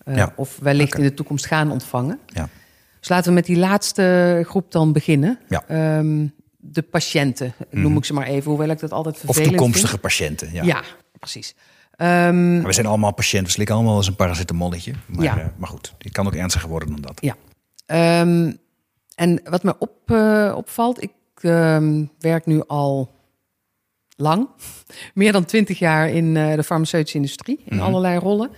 [0.05, 0.33] Uh, ja.
[0.35, 1.03] Of wellicht okay.
[1.03, 2.19] in de toekomst gaan ontvangen.
[2.25, 2.49] Ja.
[2.99, 5.39] Dus laten we met die laatste groep dan beginnen.
[5.47, 5.97] Ja.
[5.97, 9.87] Um, de patiënten, noem ik ze maar even, hoewel ik dat altijd Of vervelend toekomstige
[9.87, 10.01] vind.
[10.01, 10.53] patiënten.
[10.53, 10.63] Ja.
[10.63, 10.81] Ja,
[11.19, 11.55] precies.
[11.95, 14.93] Ehm, we zijn allemaal patiënten, we slikken allemaal eens een paracetamolletje.
[15.05, 15.37] Maar, Ja.
[15.37, 17.17] eh, maar goed, het kan ook ernstiger worden dan dat.
[17.21, 17.35] Ja.
[17.89, 18.51] Ehm,
[19.15, 21.11] en wat me op, eh, opvalt, ik
[21.41, 23.09] ehm, werk nu al
[24.15, 24.47] lang,
[25.13, 27.85] meer dan twintig jaar in eh, de farmaceutische industrie, in Mhm.
[27.85, 28.49] allerlei rollen.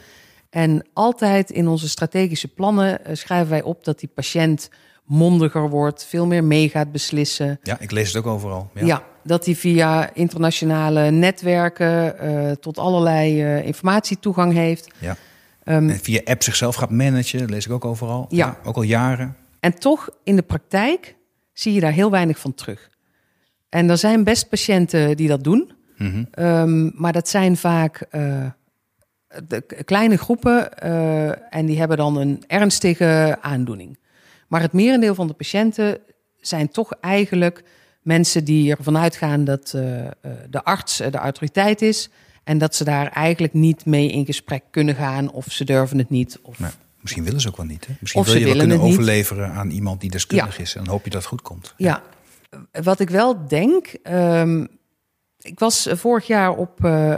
[0.49, 4.69] En altijd in onze strategische plannen eh, schrijven wij op dat die patiënt
[5.03, 7.59] mondiger wordt, veel meer mee gaat beslissen.
[7.63, 8.69] Ja, ik lees het ook overal.
[8.73, 8.85] Ja.
[8.85, 12.15] Ja, dat hij via internationale netwerken
[12.59, 14.87] tot allerlei informatie toegang heeft.
[14.99, 15.15] Ja.
[15.63, 18.25] En via app zichzelf gaat managen, dat lees ik ook overal.
[18.29, 18.57] Ja.
[18.63, 19.35] ook al jaren.
[19.59, 21.15] En toch, in de praktijk
[21.53, 22.89] zie je daar heel weinig van terug.
[23.69, 25.71] En er zijn best patiënten die dat doen.
[25.97, 26.23] Mhm.
[26.31, 28.45] Ehm, maar dat zijn vaak eh,
[29.47, 33.99] de kleine groepen eh, en die hebben dan een ernstige aandoening.
[34.47, 35.97] Maar het merendeel van de patiënten
[36.37, 37.63] zijn toch eigenlijk
[38.01, 39.81] mensen die ervan uitgaan dat eh,
[40.49, 42.09] de arts de autoriteit is.
[42.43, 46.09] En dat ze daar eigenlijk niet mee in gesprek kunnen gaan of ze durven het
[46.09, 46.39] niet.
[46.41, 46.59] Of...
[47.01, 47.87] Misschien willen ze ook wel niet.
[47.87, 47.93] Hè?
[47.99, 48.87] Misschien Of wil ze je wel kunnen niet.
[48.91, 50.75] overleveren aan iemand die deskundig is.
[50.75, 51.73] En dan hoop je dat het goed komt.
[51.77, 52.01] Ja,
[52.83, 53.85] wat ik wel denk.
[54.03, 54.65] ehm,
[55.41, 57.11] ik was vorig jaar op eh,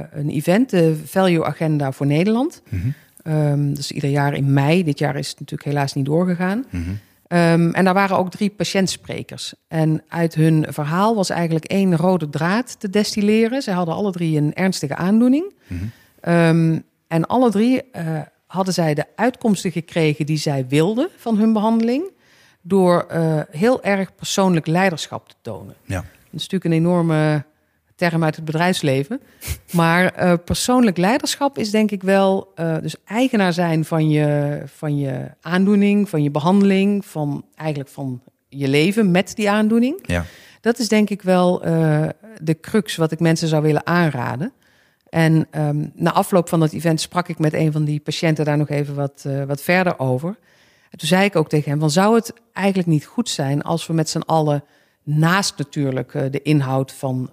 [0.00, 2.62] eh, een event, de Value Agenda voor Nederland.
[2.68, 2.88] Mhm.
[3.22, 4.84] Ehm, dus ieder jaar in mei.
[4.84, 6.64] Dit jaar is het natuurlijk helaas niet doorgegaan.
[6.70, 6.90] Mhm.
[7.26, 9.54] Ehm, en daar waren ook drie patiëntsprekers.
[9.68, 13.62] En uit hun verhaal was eigenlijk één rode draad te destilleren.
[13.62, 15.54] Ze hadden alle drie een ernstige aandoening.
[15.66, 15.84] Mhm.
[16.20, 21.52] Ehm, en alle drie eh, hadden zij de uitkomsten gekregen die zij wilden van hun
[21.52, 22.10] behandeling.
[22.62, 25.74] Door eh, heel erg persoonlijk leiderschap te tonen.
[25.84, 26.00] Ja.
[26.00, 26.04] Dat
[26.40, 27.44] is natuurlijk een enorme
[27.96, 29.20] term uit het bedrijfsleven.
[29.70, 32.52] Maar eh, persoonlijk leiderschap is denk ik wel...
[32.54, 37.04] eh, dus eigenaar zijn van je, van je aandoening, van je behandeling...
[37.04, 39.98] van eigenlijk van je leven met die aandoening.
[40.02, 40.24] Ja.
[40.60, 42.08] Dat is denk ik wel eh,
[42.42, 44.52] de crux wat ik mensen zou willen aanraden.
[45.08, 48.56] En ehm, na afloop van dat event sprak ik met een van die patiënten daar
[48.56, 50.28] nog even wat, wat verder over.
[50.90, 53.86] En toen zei ik ook tegen hem: van zou het eigenlijk niet goed zijn als
[53.86, 54.64] we met z'n allen
[55.02, 57.30] naast natuurlijk de inhoud van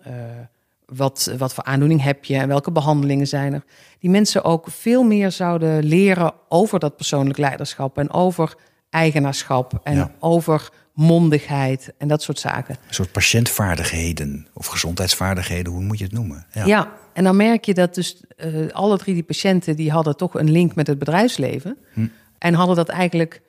[0.95, 3.63] wat, wat voor aandoening heb je en welke behandelingen zijn er,
[3.99, 8.55] die mensen ook veel meer zouden leren over dat persoonlijk leiderschap en over
[8.89, 10.11] eigenaarschap en Ja.
[10.19, 12.77] over mondigheid en dat soort zaken.
[12.87, 16.45] Een soort patiëntvaardigheden of gezondheidsvaardigheden, hoe moet je het noemen?
[16.65, 16.91] Ja.
[17.13, 20.51] en dan merk je dat dus eh, alle drie die patiënten die hadden toch een
[20.51, 22.07] link met het bedrijfsleven Hm.
[22.37, 23.41] en hadden dat eigenlijk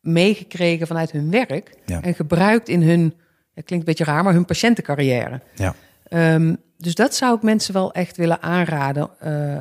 [0.00, 2.02] meegekregen vanuit hun werk Ja.
[2.02, 3.02] en gebruikt in hun,
[3.54, 5.40] het klinkt een beetje raar, maar hun patiëntencarrière.
[5.54, 5.74] Ja.
[6.04, 9.10] Ehm, dus dat zou ik mensen wel echt willen aanraden.
[9.18, 9.58] eh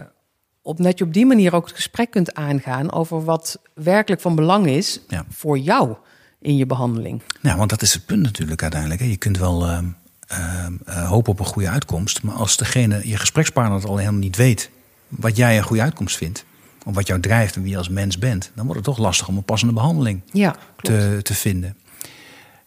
[0.63, 4.67] omdat je op die manier ook het gesprek kunt aangaan over wat werkelijk van belang
[4.67, 5.26] is Ja.
[5.30, 5.95] voor jou
[6.39, 7.22] in je behandeling.
[7.39, 9.01] Nou, want dat is het punt natuurlijk uiteindelijk.
[9.01, 9.07] Hè.
[9.07, 12.24] Je kunt wel eh, hopen op een goede uitkomst.
[12.24, 14.69] Maar als degene, je gesprekspartner het al helemaal niet weet...
[15.07, 16.45] wat jij een goede uitkomst vindt...
[16.86, 18.51] of wat jou drijft en wie je als mens bent...
[18.55, 21.78] dan wordt het toch lastig om een passende behandeling Ja, te, te vinden.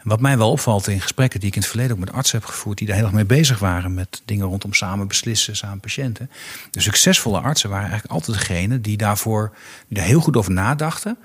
[0.05, 2.49] Wat mij wel opvalt in gesprekken die ik in het verleden ook met artsen heb
[2.49, 2.79] gevoerd...
[2.79, 6.31] die daar heel erg mee bezig waren met dingen rondom samen beslissen, samen patiënten.
[6.71, 9.57] De succesvolle artsen waren eigenlijk altijd degene die daarvoor
[9.89, 11.19] heel goed over nadachten.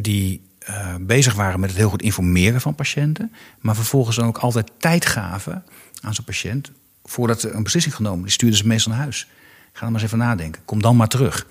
[0.00, 3.32] Die eh, bezig waren met het heel goed informeren van patiënten.
[3.58, 5.64] Maar vervolgens dan ook altijd tijd gaven
[6.00, 6.70] aan zo'n patiënt...
[7.04, 9.28] voordat er een beslissing genomen Die stuurden ze meestal naar huis.
[9.72, 10.64] Ga dan maar eens even nadenken.
[10.64, 11.46] Kom dan maar terug.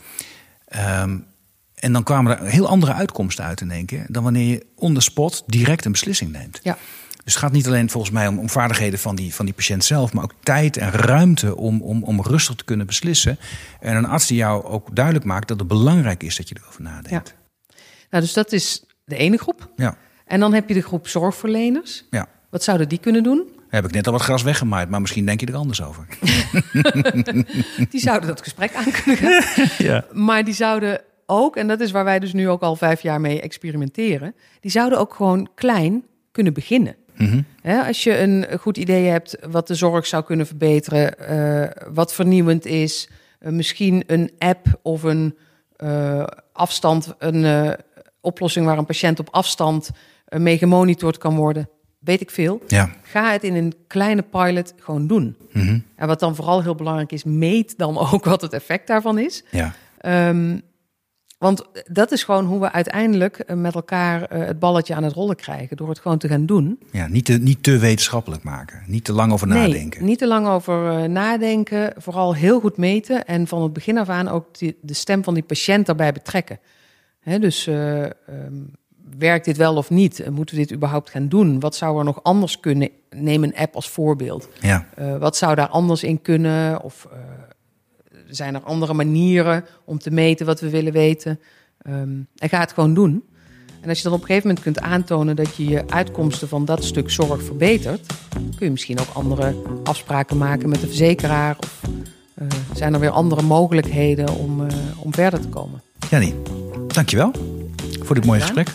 [0.65, 1.17] Ehm,
[1.79, 4.05] en dan kwamen er heel andere uitkomsten uit in één keer...
[4.07, 6.59] dan wanneer je on the spot direct een beslissing neemt.
[6.63, 6.77] Ja.
[7.23, 9.83] Dus het gaat niet alleen volgens mij om, om vaardigheden van die, van die patiënt
[9.83, 10.13] zelf...
[10.13, 13.39] maar ook tijd en ruimte om, om, om rustig te kunnen beslissen.
[13.79, 16.81] En een arts die jou ook duidelijk maakt dat het belangrijk is dat je erover
[16.81, 17.35] nadenkt.
[18.09, 19.69] Nou, dus dat is de ene groep.
[19.75, 22.05] Ja, En dan heb je de groep zorgverleners.
[22.09, 22.27] ja.
[22.49, 23.49] Wat zouden die kunnen doen?
[23.69, 26.05] Heb ik net al wat gras weggemaaid, maar misschien denk je er anders over.
[27.89, 29.65] Die zouden dat gesprek aan kunnen gaan.
[29.87, 30.05] Ja.
[30.13, 33.21] Maar die zouden ook, en dat is waar wij dus nu ook al vijf jaar
[33.21, 36.95] mee experimenteren, die zouden ook gewoon klein kunnen beginnen.
[37.19, 37.41] Mhm.
[37.87, 42.65] Als je een goed idee hebt wat de zorg zou kunnen verbeteren, eh, wat vernieuwend
[42.65, 43.09] is,
[43.39, 45.37] eh, misschien een app of een
[45.75, 46.23] eh,
[46.53, 47.75] afstand, een
[48.21, 49.89] oplossing waar een patiënt op afstand
[50.27, 51.69] mee gemonitord kan worden,
[51.99, 52.61] weet ik veel.
[52.67, 52.89] Ja.
[53.01, 55.35] Ga het in een kleine pilot gewoon doen.
[55.51, 55.79] Mhm.
[55.95, 59.43] En wat dan vooral heel belangrijk is, meet dan ook wat het effect daarvan is.
[59.51, 59.73] ja.
[59.99, 60.57] Ehm,
[61.39, 65.13] want dat is gewoon hoe we uiteindelijk eh, met elkaar eh, het balletje aan het
[65.13, 65.77] rollen krijgen.
[65.77, 66.79] Door het gewoon te gaan doen.
[66.91, 68.83] ja niet, te, niet te wetenschappelijk maken.
[68.87, 69.99] Niet te lang over nadenken.
[69.99, 71.93] Nee, niet te lang over eh, nadenken.
[71.97, 73.25] Vooral heel goed meten.
[73.25, 76.59] En van het begin af aan ook die- de stem van die patiënt daarbij betrekken.
[77.39, 78.11] Dus eh, ehm,
[79.17, 80.29] werkt dit wel of niet?
[80.31, 81.59] Moeten we dit überhaupt gaan doen?
[81.59, 82.89] Wat zou er nog anders kunnen?
[83.09, 84.49] Neem een app als voorbeeld.
[84.61, 84.85] Ja.
[84.99, 86.81] Uh, wat zou daar anders in kunnen?
[86.81, 87.17] Of uh,
[88.29, 91.39] zijn er andere manieren om te meten wat we willen weten?
[91.87, 93.23] Um, en ga het gewoon doen.
[93.81, 96.65] En als je dan op een gegeven moment kunt aantonen dat je je uitkomsten van
[96.65, 101.57] dat stuk zorg verbetert, kun je misschien ook andere afspraken maken met de verzekeraar.
[101.59, 101.81] Of
[102.41, 104.67] uh, zijn er weer andere mogelijkheden om,
[104.97, 105.81] om verder te komen.
[106.09, 106.35] Jannie,
[106.87, 107.31] dankjewel
[107.99, 108.69] voor dit mooie gesprek.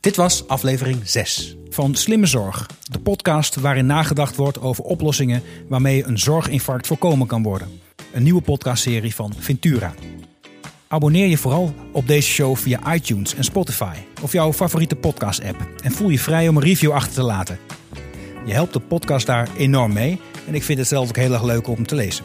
[0.00, 6.04] Dit was aflevering 6 van Slimme Zorg, de podcast waarin nagedacht wordt over oplossingen waarmee
[6.04, 7.68] een zorginfarct voorkomen kan worden.
[8.12, 9.94] Een nieuwe podcastserie van Ventura.
[10.88, 15.92] Abonneer je vooral op deze show via iTunes en Spotify of jouw favoriete podcast-app en
[15.92, 17.58] voel je vrij om een review achter te laten.
[18.46, 21.44] Je helpt de podcast daar enorm mee en ik vind het zelf ook heel erg
[21.44, 22.24] leuk om te lezen.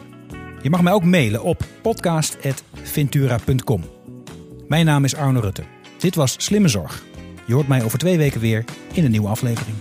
[0.62, 3.84] Je mag mij ook mailen op podcast.ventura.com.
[4.68, 5.64] Mijn naam is Arno Rutte.
[5.98, 7.10] Dit was Slimme Zorg.
[7.52, 9.78] Je hoort mij over twee weken weer in een nieuwe aflevering.